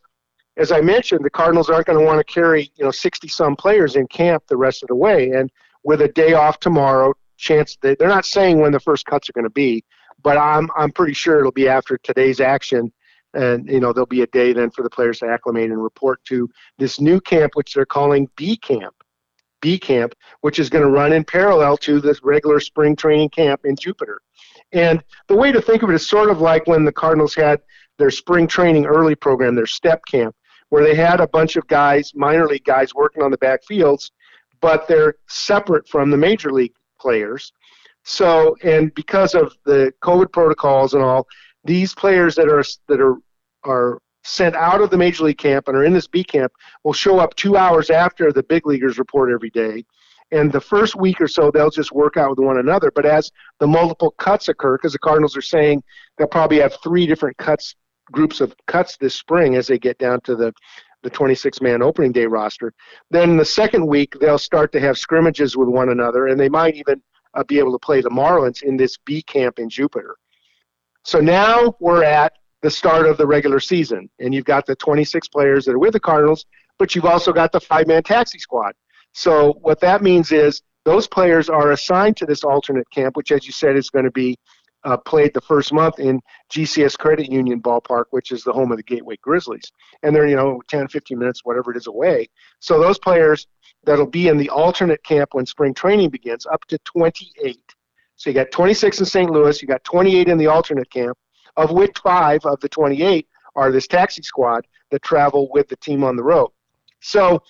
as 0.56 0.70
I 0.70 0.80
mentioned, 0.80 1.24
the 1.24 1.30
Cardinals 1.30 1.68
aren't 1.68 1.86
going 1.86 1.98
to 1.98 2.04
want 2.04 2.18
to 2.18 2.32
carry 2.32 2.70
you 2.76 2.84
know 2.84 2.92
60 2.92 3.26
some 3.26 3.56
players 3.56 3.96
in 3.96 4.06
camp 4.06 4.44
the 4.46 4.56
rest 4.56 4.84
of 4.84 4.88
the 4.88 4.94
way, 4.94 5.30
and 5.30 5.50
with 5.82 6.02
a 6.02 6.08
day 6.08 6.34
off 6.34 6.60
tomorrow, 6.60 7.12
chance 7.36 7.76
they, 7.82 7.96
they're 7.96 8.08
not 8.08 8.24
saying 8.24 8.60
when 8.60 8.70
the 8.70 8.78
first 8.78 9.06
cuts 9.06 9.28
are 9.28 9.32
going 9.32 9.44
to 9.44 9.50
be, 9.50 9.82
but 10.22 10.38
I'm 10.38 10.70
I'm 10.76 10.92
pretty 10.92 11.14
sure 11.14 11.40
it'll 11.40 11.50
be 11.50 11.68
after 11.68 11.98
today's 11.98 12.40
action, 12.40 12.92
and 13.34 13.68
you 13.68 13.80
know 13.80 13.92
there'll 13.92 14.06
be 14.06 14.22
a 14.22 14.28
day 14.28 14.52
then 14.52 14.70
for 14.70 14.82
the 14.82 14.90
players 14.90 15.18
to 15.18 15.26
acclimate 15.26 15.70
and 15.70 15.82
report 15.82 16.24
to 16.26 16.48
this 16.78 17.00
new 17.00 17.20
camp, 17.20 17.56
which 17.56 17.74
they're 17.74 17.86
calling 17.86 18.28
B 18.36 18.56
camp, 18.56 18.94
B 19.60 19.78
camp, 19.78 20.14
which 20.40 20.58
is 20.58 20.70
going 20.70 20.84
to 20.84 20.90
run 20.90 21.12
in 21.12 21.24
parallel 21.24 21.76
to 21.78 22.00
this 22.00 22.22
regular 22.22 22.60
spring 22.60 22.96
training 22.96 23.30
camp 23.30 23.64
in 23.64 23.76
Jupiter. 23.76 24.20
And 24.72 25.02
the 25.28 25.36
way 25.36 25.52
to 25.52 25.60
think 25.60 25.82
of 25.82 25.90
it 25.90 25.94
is 25.94 26.08
sort 26.08 26.30
of 26.30 26.40
like 26.40 26.66
when 26.66 26.84
the 26.84 26.92
Cardinals 26.92 27.34
had 27.34 27.60
their 27.98 28.10
spring 28.10 28.46
training 28.46 28.86
early 28.86 29.14
program, 29.14 29.54
their 29.54 29.66
step 29.66 30.02
camp, 30.06 30.34
where 30.68 30.84
they 30.84 30.94
had 30.94 31.20
a 31.20 31.26
bunch 31.26 31.56
of 31.56 31.66
guys, 31.66 32.12
minor 32.14 32.46
league 32.46 32.64
guys, 32.64 32.94
working 32.94 33.22
on 33.22 33.30
the 33.30 33.38
back 33.38 33.64
fields, 33.64 34.10
but 34.60 34.86
they're 34.88 35.14
separate 35.28 35.88
from 35.88 36.10
the 36.10 36.16
major 36.16 36.52
league 36.52 36.74
players. 37.00 37.52
So, 38.04 38.56
and 38.62 38.94
because 38.94 39.34
of 39.34 39.54
the 39.64 39.92
COVID 40.02 40.32
protocols 40.32 40.94
and 40.94 41.02
all, 41.02 41.26
these 41.64 41.94
players 41.94 42.34
that 42.36 42.48
are 42.48 42.64
that 42.88 43.00
are 43.00 43.16
are 43.64 43.98
sent 44.22 44.54
out 44.54 44.80
of 44.80 44.90
the 44.90 44.98
major 44.98 45.24
league 45.24 45.38
camp 45.38 45.68
and 45.68 45.76
are 45.76 45.84
in 45.84 45.92
this 45.92 46.06
B 46.06 46.22
camp 46.22 46.52
will 46.84 46.92
show 46.92 47.18
up 47.18 47.34
two 47.36 47.56
hours 47.56 47.90
after 47.90 48.32
the 48.32 48.42
big 48.42 48.66
leaguers 48.66 48.98
report 48.98 49.32
every 49.32 49.50
day. 49.50 49.84
And 50.32 50.52
the 50.52 50.60
first 50.60 50.94
week 50.94 51.20
or 51.20 51.26
so, 51.26 51.50
they'll 51.50 51.70
just 51.70 51.92
work 51.92 52.16
out 52.16 52.30
with 52.30 52.38
one 52.38 52.58
another. 52.58 52.92
But 52.94 53.06
as 53.06 53.32
the 53.58 53.66
multiple 53.66 54.12
cuts 54.12 54.48
occur, 54.48 54.76
because 54.76 54.92
the 54.92 54.98
Cardinals 54.98 55.36
are 55.36 55.42
saying 55.42 55.82
they'll 56.16 56.28
probably 56.28 56.58
have 56.58 56.76
three 56.82 57.06
different 57.06 57.36
cuts, 57.36 57.74
groups 58.12 58.40
of 58.40 58.54
cuts 58.66 58.96
this 58.96 59.14
spring 59.14 59.56
as 59.56 59.66
they 59.66 59.78
get 59.78 59.98
down 59.98 60.20
to 60.22 60.36
the 60.36 60.52
the 61.02 61.10
26 61.10 61.62
man 61.62 61.82
opening 61.82 62.12
day 62.12 62.26
roster. 62.26 62.74
Then 63.10 63.38
the 63.38 63.44
second 63.44 63.86
week, 63.86 64.14
they'll 64.20 64.36
start 64.36 64.70
to 64.72 64.80
have 64.80 64.98
scrimmages 64.98 65.56
with 65.56 65.68
one 65.68 65.88
another, 65.88 66.26
and 66.26 66.38
they 66.38 66.50
might 66.50 66.76
even 66.76 67.00
uh, 67.34 67.44
be 67.44 67.58
able 67.58 67.72
to 67.72 67.78
play 67.78 68.00
the 68.00 68.10
Marlins 68.10 68.62
in 68.62 68.76
this 68.76 68.98
B 68.98 69.22
camp 69.22 69.58
in 69.58 69.70
Jupiter. 69.70 70.16
So 71.04 71.20
now 71.20 71.74
we're 71.80 72.04
at 72.04 72.34
the 72.62 72.70
start 72.70 73.06
of 73.06 73.16
the 73.16 73.26
regular 73.26 73.60
season, 73.60 74.10
and 74.18 74.34
you've 74.34 74.44
got 74.44 74.66
the 74.66 74.76
26 74.76 75.28
players 75.28 75.64
that 75.64 75.72
are 75.72 75.78
with 75.78 75.92
the 75.92 76.00
Cardinals, 76.00 76.44
but 76.78 76.94
you've 76.94 77.06
also 77.06 77.32
got 77.32 77.52
the 77.52 77.60
five 77.60 77.86
man 77.86 78.02
taxi 78.02 78.38
squad. 78.38 78.72
So 79.12 79.54
what 79.60 79.80
that 79.80 80.02
means 80.02 80.32
is 80.32 80.62
those 80.84 81.06
players 81.06 81.48
are 81.48 81.72
assigned 81.72 82.16
to 82.18 82.26
this 82.26 82.44
alternate 82.44 82.90
camp, 82.90 83.16
which, 83.16 83.32
as 83.32 83.46
you 83.46 83.52
said, 83.52 83.76
is 83.76 83.90
going 83.90 84.04
to 84.04 84.10
be 84.10 84.36
uh, 84.84 84.96
played 84.96 85.34
the 85.34 85.40
first 85.40 85.72
month 85.72 85.98
in 85.98 86.20
GCS 86.52 86.96
Credit 86.98 87.30
Union 87.30 87.60
Ballpark, 87.60 88.04
which 88.10 88.32
is 88.32 88.42
the 88.44 88.52
home 88.52 88.70
of 88.70 88.78
the 88.78 88.82
Gateway 88.82 89.16
Grizzlies. 89.20 89.70
And 90.02 90.14
they're, 90.14 90.26
you 90.26 90.36
know, 90.36 90.62
10, 90.68 90.88
15 90.88 91.18
minutes, 91.18 91.40
whatever 91.44 91.70
it 91.70 91.76
is 91.76 91.86
away. 91.86 92.28
So 92.60 92.80
those 92.80 92.98
players 92.98 93.46
that'll 93.84 94.06
be 94.06 94.28
in 94.28 94.36
the 94.36 94.48
alternate 94.48 95.02
camp 95.04 95.30
when 95.32 95.46
spring 95.46 95.74
training 95.74 96.10
begins, 96.10 96.46
up 96.46 96.64
to 96.66 96.78
28. 96.84 97.58
So 98.16 98.30
you 98.30 98.34
got 98.34 98.50
26 98.50 99.00
in 99.00 99.06
St. 99.06 99.30
Louis, 99.30 99.60
you 99.60 99.68
got 99.68 99.84
28 99.84 100.28
in 100.28 100.38
the 100.38 100.46
alternate 100.46 100.90
camp, 100.90 101.16
of 101.56 101.70
which 101.70 101.96
five 102.02 102.44
of 102.44 102.60
the 102.60 102.68
28 102.68 103.26
are 103.56 103.72
this 103.72 103.86
taxi 103.86 104.22
squad 104.22 104.66
that 104.90 105.02
travel 105.02 105.48
with 105.52 105.68
the 105.68 105.76
team 105.76 106.04
on 106.04 106.16
the 106.16 106.22
road. 106.22 106.50
So 107.00 107.42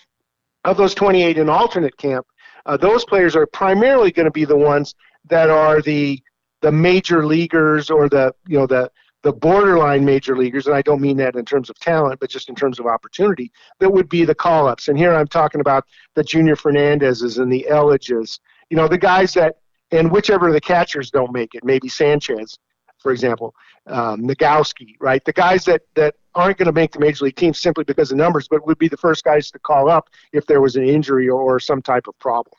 of 0.64 0.76
those 0.76 0.94
28 0.94 1.38
in 1.38 1.48
alternate 1.48 1.96
camp, 1.96 2.26
uh, 2.66 2.76
those 2.76 3.04
players 3.04 3.34
are 3.36 3.46
primarily 3.46 4.12
going 4.12 4.26
to 4.26 4.30
be 4.30 4.44
the 4.44 4.56
ones 4.56 4.94
that 5.28 5.50
are 5.50 5.80
the 5.82 6.22
the 6.62 6.70
major 6.70 7.24
leaguers 7.24 7.90
or 7.90 8.08
the 8.08 8.34
you 8.46 8.58
know 8.58 8.66
the 8.66 8.90
the 9.22 9.32
borderline 9.32 10.04
major 10.04 10.36
leaguers, 10.36 10.66
and 10.66 10.74
I 10.74 10.80
don't 10.82 11.00
mean 11.00 11.18
that 11.18 11.36
in 11.36 11.44
terms 11.44 11.68
of 11.68 11.78
talent, 11.78 12.20
but 12.20 12.30
just 12.30 12.48
in 12.48 12.54
terms 12.54 12.80
of 12.80 12.86
opportunity, 12.86 13.52
that 13.78 13.90
would 13.90 14.08
be 14.08 14.24
the 14.24 14.34
call 14.34 14.66
ups. 14.66 14.88
And 14.88 14.96
here 14.96 15.12
I'm 15.12 15.26
talking 15.26 15.60
about 15.60 15.84
the 16.14 16.24
Junior 16.24 16.56
Fernandezes 16.56 17.38
and 17.38 17.52
the 17.52 17.66
Elledges, 17.70 18.38
you 18.70 18.78
know, 18.78 18.88
the 18.88 18.96
guys 18.96 19.34
that, 19.34 19.56
and 19.90 20.10
whichever 20.10 20.50
the 20.52 20.60
catchers 20.60 21.10
don't 21.10 21.32
make 21.32 21.54
it, 21.54 21.64
maybe 21.64 21.88
Sanchez, 21.88 22.58
for 23.00 23.12
example, 23.12 23.54
um, 23.86 24.22
Nogowski, 24.22 24.94
right? 25.00 25.24
The 25.24 25.32
guys 25.32 25.64
that, 25.64 25.82
that 25.94 26.14
aren't 26.34 26.58
going 26.58 26.66
to 26.66 26.72
make 26.72 26.92
the 26.92 27.00
major 27.00 27.24
league 27.24 27.36
team 27.36 27.54
simply 27.54 27.84
because 27.84 28.12
of 28.12 28.18
numbers, 28.18 28.46
but 28.48 28.66
would 28.66 28.78
be 28.78 28.88
the 28.88 28.96
first 28.96 29.24
guys 29.24 29.50
to 29.50 29.58
call 29.58 29.90
up 29.90 30.08
if 30.32 30.46
there 30.46 30.60
was 30.60 30.76
an 30.76 30.84
injury 30.84 31.28
or, 31.28 31.40
or 31.40 31.58
some 31.58 31.82
type 31.82 32.06
of 32.06 32.18
problem. 32.18 32.52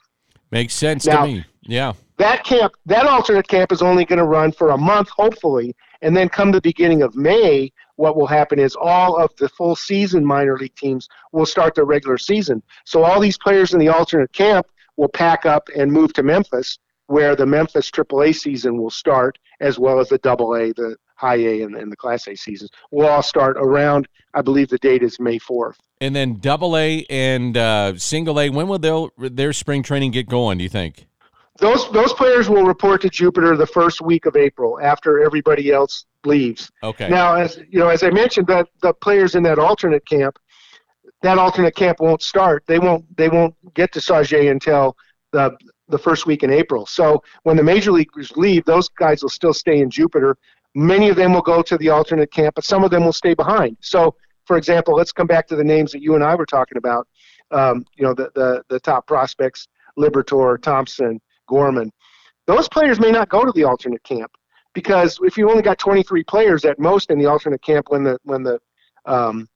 Makes 0.50 0.74
sense 0.74 1.06
now, 1.06 1.24
to 1.24 1.32
me. 1.32 1.44
Yeah. 1.62 1.94
That 2.18 2.44
camp, 2.44 2.74
that 2.86 3.06
alternate 3.06 3.48
camp 3.48 3.72
is 3.72 3.80
only 3.80 4.04
going 4.04 4.18
to 4.18 4.24
run 4.24 4.52
for 4.52 4.70
a 4.70 4.76
month, 4.76 5.08
hopefully, 5.08 5.74
and 6.02 6.16
then 6.16 6.28
come 6.28 6.50
the 6.50 6.60
beginning 6.60 7.02
of 7.02 7.16
May, 7.16 7.72
what 7.96 8.16
will 8.16 8.26
happen 8.26 8.58
is 8.58 8.76
all 8.76 9.16
of 9.16 9.34
the 9.36 9.48
full 9.48 9.76
season 9.76 10.24
minor 10.24 10.58
league 10.58 10.74
teams 10.74 11.08
will 11.32 11.46
start 11.46 11.74
their 11.74 11.84
regular 11.84 12.18
season. 12.18 12.62
So 12.84 13.04
all 13.04 13.20
these 13.20 13.38
players 13.38 13.72
in 13.72 13.78
the 13.78 13.88
alternate 13.88 14.32
camp 14.32 14.66
will 14.96 15.08
pack 15.08 15.46
up 15.46 15.68
and 15.76 15.90
move 15.90 16.12
to 16.14 16.22
Memphis, 16.22 16.78
where 17.12 17.36
the 17.36 17.46
Memphis 17.46 17.90
AAA 17.90 18.34
season 18.34 18.76
will 18.76 18.90
start, 18.90 19.38
as 19.60 19.78
well 19.78 20.00
as 20.00 20.08
the 20.08 20.18
Double 20.18 20.54
A, 20.54 20.72
the 20.72 20.96
High 21.16 21.36
A, 21.36 21.62
and, 21.62 21.76
and 21.76 21.92
the 21.92 21.96
Class 21.96 22.26
A 22.26 22.34
seasons. 22.34 22.70
Will 22.90 23.06
all 23.06 23.22
start 23.22 23.56
around. 23.58 24.08
I 24.34 24.42
believe 24.42 24.68
the 24.68 24.78
date 24.78 25.02
is 25.02 25.20
May 25.20 25.38
fourth. 25.38 25.78
And 26.00 26.16
then 26.16 26.38
Double 26.40 26.76
A 26.76 27.04
and 27.10 27.56
uh, 27.56 27.96
Single 27.96 28.40
A. 28.40 28.48
When 28.50 28.66
will 28.66 28.78
their 28.78 29.30
their 29.30 29.52
spring 29.52 29.82
training 29.82 30.12
get 30.12 30.28
going? 30.28 30.58
Do 30.58 30.64
you 30.64 30.70
think? 30.70 31.06
those 31.58 31.90
those 31.92 32.12
players 32.12 32.48
will 32.48 32.64
report 32.64 33.02
to 33.02 33.10
Jupiter 33.10 33.56
the 33.56 33.66
first 33.66 34.00
week 34.00 34.26
of 34.26 34.36
April 34.36 34.80
after 34.82 35.22
everybody 35.22 35.70
else 35.70 36.06
leaves. 36.24 36.70
Okay. 36.82 37.08
Now, 37.08 37.34
as 37.34 37.58
you 37.68 37.78
know, 37.78 37.88
as 37.88 38.02
I 38.02 38.10
mentioned, 38.10 38.46
that 38.46 38.68
the 38.80 38.94
players 38.94 39.34
in 39.34 39.42
that 39.44 39.58
alternate 39.58 40.06
camp, 40.06 40.38
that 41.22 41.38
alternate 41.38 41.76
camp 41.76 42.00
won't 42.00 42.22
start. 42.22 42.64
They 42.66 42.78
won't 42.78 43.04
they 43.16 43.28
won't 43.28 43.54
get 43.74 43.92
to 43.92 44.00
Sauget 44.00 44.50
until 44.50 44.96
the 45.32 45.56
the 45.92 45.98
first 45.98 46.26
week 46.26 46.42
in 46.42 46.50
April. 46.50 46.86
So 46.86 47.22
when 47.44 47.56
the 47.56 47.62
major 47.62 47.92
leaguers 47.92 48.32
leave, 48.36 48.64
those 48.64 48.88
guys 48.88 49.22
will 49.22 49.30
still 49.30 49.54
stay 49.54 49.80
in 49.80 49.90
Jupiter. 49.90 50.36
Many 50.74 51.08
of 51.10 51.16
them 51.16 51.32
will 51.34 51.42
go 51.42 51.62
to 51.62 51.78
the 51.78 51.90
alternate 51.90 52.32
camp, 52.32 52.56
but 52.56 52.64
some 52.64 52.82
of 52.82 52.90
them 52.90 53.04
will 53.04 53.12
stay 53.12 53.34
behind. 53.34 53.76
So, 53.80 54.16
for 54.46 54.56
example, 54.56 54.94
let's 54.94 55.12
come 55.12 55.26
back 55.26 55.46
to 55.48 55.56
the 55.56 55.62
names 55.62 55.92
that 55.92 56.02
you 56.02 56.14
and 56.14 56.24
I 56.24 56.34
were 56.34 56.46
talking 56.46 56.78
about. 56.78 57.06
Um, 57.52 57.84
you 57.96 58.04
know, 58.04 58.14
the, 58.14 58.32
the 58.34 58.64
the 58.68 58.80
top 58.80 59.06
prospects: 59.06 59.68
Liberatore, 59.98 60.60
Thompson, 60.60 61.20
Gorman. 61.46 61.92
Those 62.46 62.68
players 62.68 62.98
may 62.98 63.10
not 63.12 63.28
go 63.28 63.44
to 63.44 63.52
the 63.52 63.64
alternate 63.64 64.02
camp 64.02 64.32
because 64.74 65.18
if 65.22 65.36
you 65.36 65.50
only 65.50 65.62
got 65.62 65.78
23 65.78 66.24
players 66.24 66.64
at 66.64 66.78
most 66.78 67.10
in 67.10 67.18
the 67.18 67.26
alternate 67.26 67.62
camp 67.62 67.86
when 67.90 68.02
the 68.02 68.18
when 68.24 68.42
the 68.42 68.58
um, 69.04 69.46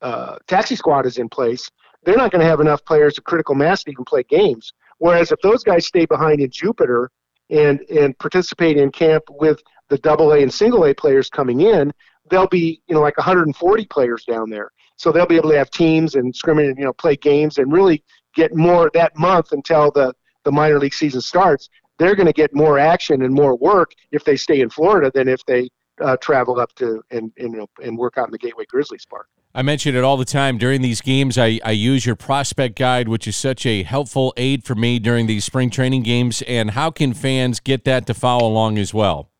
uh, 0.00 0.38
taxi 0.46 0.76
squad 0.76 1.04
is 1.06 1.18
in 1.18 1.28
place, 1.28 1.70
they're 2.04 2.16
not 2.16 2.30
going 2.30 2.40
to 2.40 2.46
have 2.46 2.60
enough 2.60 2.84
players 2.84 3.14
to 3.14 3.20
critical 3.20 3.54
mass 3.54 3.84
to 3.84 3.90
even 3.90 4.04
play 4.04 4.22
games. 4.22 4.72
Whereas 4.98 5.32
if 5.32 5.40
those 5.40 5.62
guys 5.62 5.86
stay 5.86 6.06
behind 6.06 6.40
in 6.40 6.50
Jupiter 6.50 7.10
and 7.50 7.80
and 7.90 8.18
participate 8.18 8.76
in 8.76 8.90
camp 8.90 9.24
with 9.30 9.62
the 9.88 9.98
double 9.98 10.32
A 10.32 10.42
and 10.42 10.52
single 10.52 10.84
A 10.86 10.94
players 10.94 11.28
coming 11.28 11.60
in, 11.60 11.92
they'll 12.30 12.48
be 12.48 12.80
you 12.86 12.94
know 12.94 13.00
like 13.00 13.16
140 13.16 13.84
players 13.86 14.24
down 14.24 14.50
there. 14.50 14.70
So 14.96 15.10
they'll 15.10 15.26
be 15.26 15.36
able 15.36 15.50
to 15.50 15.58
have 15.58 15.70
teams 15.70 16.14
and 16.14 16.34
scrimmage, 16.34 16.68
and 16.68 16.78
you 16.78 16.84
know, 16.84 16.92
play 16.92 17.16
games 17.16 17.58
and 17.58 17.72
really 17.72 18.02
get 18.34 18.54
more 18.54 18.90
that 18.94 19.16
month 19.18 19.52
until 19.52 19.90
the 19.90 20.14
the 20.44 20.52
minor 20.52 20.78
league 20.78 20.94
season 20.94 21.20
starts, 21.20 21.68
they're 21.98 22.14
going 22.14 22.26
to 22.26 22.32
get 22.32 22.54
more 22.54 22.78
action 22.78 23.22
and 23.22 23.32
more 23.32 23.56
work 23.56 23.92
if 24.12 24.24
they 24.24 24.36
stay 24.36 24.60
in 24.60 24.68
Florida 24.70 25.10
than 25.14 25.28
if 25.28 25.44
they 25.46 25.68
uh, 26.00 26.16
travel 26.18 26.60
up 26.60 26.74
to 26.74 27.02
and, 27.10 27.32
and, 27.38 27.52
you 27.52 27.58
know, 27.58 27.68
and 27.82 27.96
work 27.96 28.18
out 28.18 28.26
in 28.26 28.32
the 28.32 28.38
Gateway 28.38 28.64
Grizzlies 28.66 29.06
Park. 29.06 29.28
I 29.56 29.62
mention 29.62 29.94
it 29.94 30.02
all 30.02 30.16
the 30.16 30.24
time 30.24 30.58
during 30.58 30.82
these 30.82 31.00
games. 31.00 31.38
I, 31.38 31.60
I 31.64 31.70
use 31.70 32.04
your 32.04 32.16
prospect 32.16 32.76
guide, 32.76 33.08
which 33.08 33.28
is 33.28 33.36
such 33.36 33.64
a 33.66 33.84
helpful 33.84 34.34
aid 34.36 34.64
for 34.64 34.74
me 34.74 34.98
during 34.98 35.26
these 35.26 35.44
spring 35.44 35.70
training 35.70 36.02
games. 36.02 36.42
And 36.42 36.72
how 36.72 36.90
can 36.90 37.14
fans 37.14 37.60
get 37.60 37.84
that 37.84 38.06
to 38.08 38.14
follow 38.14 38.48
along 38.48 38.78
as 38.78 38.92
well? 38.92 39.30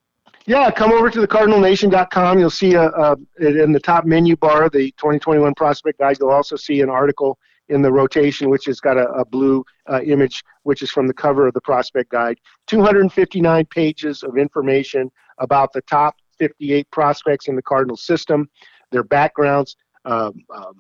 Yeah, 0.46 0.70
come 0.70 0.92
over 0.92 1.10
to 1.10 1.20
the 1.20 1.26
cardinalnation.com. 1.26 2.38
You'll 2.38 2.50
see 2.50 2.74
a, 2.74 2.90
a, 2.90 3.16
in 3.40 3.72
the 3.72 3.80
top 3.80 4.04
menu 4.04 4.36
bar 4.36 4.68
the 4.68 4.92
2021 4.92 5.54
prospect 5.54 5.98
guide. 5.98 6.18
You'll 6.20 6.30
also 6.30 6.54
see 6.54 6.80
an 6.80 6.90
article 6.90 7.38
in 7.70 7.82
the 7.82 7.90
rotation, 7.90 8.50
which 8.50 8.66
has 8.66 8.78
got 8.78 8.96
a, 8.96 9.08
a 9.12 9.24
blue 9.24 9.64
uh, 9.90 10.00
image, 10.02 10.44
which 10.62 10.82
is 10.82 10.90
from 10.90 11.06
the 11.08 11.14
cover 11.14 11.46
of 11.48 11.54
the 11.54 11.60
prospect 11.62 12.10
guide. 12.10 12.38
259 12.66 13.64
pages 13.66 14.22
of 14.22 14.36
information 14.36 15.10
about 15.38 15.72
the 15.72 15.80
top 15.82 16.16
58 16.44 16.90
prospects 16.90 17.48
in 17.48 17.56
the 17.56 17.62
Cardinal 17.62 17.96
system, 17.96 18.48
their 18.92 19.02
backgrounds, 19.02 19.76
um, 20.04 20.34
um, 20.54 20.74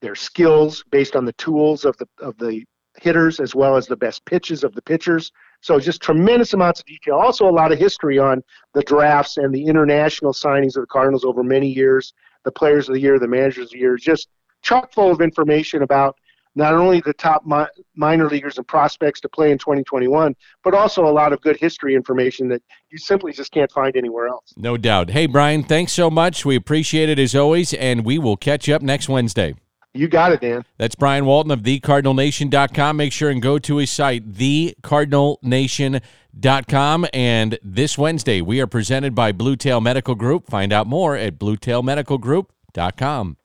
their 0.00 0.14
skills 0.14 0.82
based 0.90 1.16
on 1.16 1.24
the 1.24 1.34
tools 1.34 1.84
of 1.84 1.96
the 1.98 2.08
of 2.20 2.36
the 2.38 2.64
hitters 3.00 3.40
as 3.40 3.54
well 3.54 3.76
as 3.76 3.86
the 3.86 3.96
best 3.96 4.24
pitches 4.24 4.64
of 4.64 4.74
the 4.74 4.82
pitchers. 4.82 5.30
So 5.60 5.78
just 5.78 6.02
tremendous 6.02 6.54
amounts 6.54 6.80
of 6.80 6.86
detail. 6.86 7.14
Also 7.14 7.48
a 7.48 7.50
lot 7.50 7.72
of 7.72 7.78
history 7.78 8.18
on 8.18 8.42
the 8.74 8.82
drafts 8.82 9.36
and 9.36 9.54
the 9.54 9.64
international 9.64 10.32
signings 10.32 10.76
of 10.76 10.82
the 10.82 10.88
Cardinals 10.88 11.24
over 11.24 11.42
many 11.42 11.68
years, 11.68 12.12
the 12.44 12.52
players 12.52 12.88
of 12.88 12.94
the 12.94 13.00
year, 13.00 13.18
the 13.18 13.28
managers 13.28 13.66
of 13.66 13.70
the 13.70 13.78
year, 13.78 13.96
just 13.96 14.28
chock 14.62 14.92
full 14.92 15.10
of 15.10 15.20
information 15.20 15.82
about 15.82 16.16
not 16.54 16.74
only 16.74 17.00
the 17.00 17.14
top 17.14 17.46
mi- 17.46 17.64
minor 17.94 18.28
leaguers 18.28 18.58
and 18.58 18.66
prospects 18.66 19.20
to 19.20 19.28
play 19.28 19.50
in 19.50 19.58
2021, 19.58 20.34
but 20.62 20.74
also 20.74 21.06
a 21.06 21.10
lot 21.10 21.32
of 21.32 21.40
good 21.40 21.56
history 21.56 21.94
information 21.94 22.48
that 22.48 22.62
you 22.90 22.98
simply 22.98 23.32
just 23.32 23.52
can't 23.52 23.72
find 23.72 23.96
anywhere 23.96 24.28
else. 24.28 24.52
No 24.56 24.76
doubt. 24.76 25.10
Hey, 25.10 25.26
Brian, 25.26 25.62
thanks 25.62 25.92
so 25.92 26.10
much. 26.10 26.44
We 26.44 26.56
appreciate 26.56 27.08
it 27.08 27.18
as 27.18 27.34
always, 27.34 27.72
and 27.74 28.04
we 28.04 28.18
will 28.18 28.36
catch 28.36 28.68
you 28.68 28.74
up 28.74 28.82
next 28.82 29.08
Wednesday. 29.08 29.54
You 29.94 30.08
got 30.08 30.32
it, 30.32 30.40
Dan. 30.40 30.64
That's 30.78 30.94
Brian 30.94 31.26
Walton 31.26 31.50
of 31.50 31.60
thecardinalnation.com. 31.60 32.96
Make 32.96 33.12
sure 33.12 33.28
and 33.28 33.42
go 33.42 33.58
to 33.58 33.76
his 33.76 33.90
site, 33.90 34.32
thecardinalnation.com. 34.32 37.06
And 37.12 37.58
this 37.62 37.98
Wednesday, 37.98 38.40
we 38.40 38.58
are 38.60 38.66
presented 38.66 39.14
by 39.14 39.32
Blue 39.32 39.54
Tail 39.54 39.82
Medical 39.82 40.14
Group. 40.14 40.48
Find 40.48 40.72
out 40.72 40.86
more 40.86 41.14
at 41.14 41.38
bluetailmedicalgroup.com. 41.38 43.36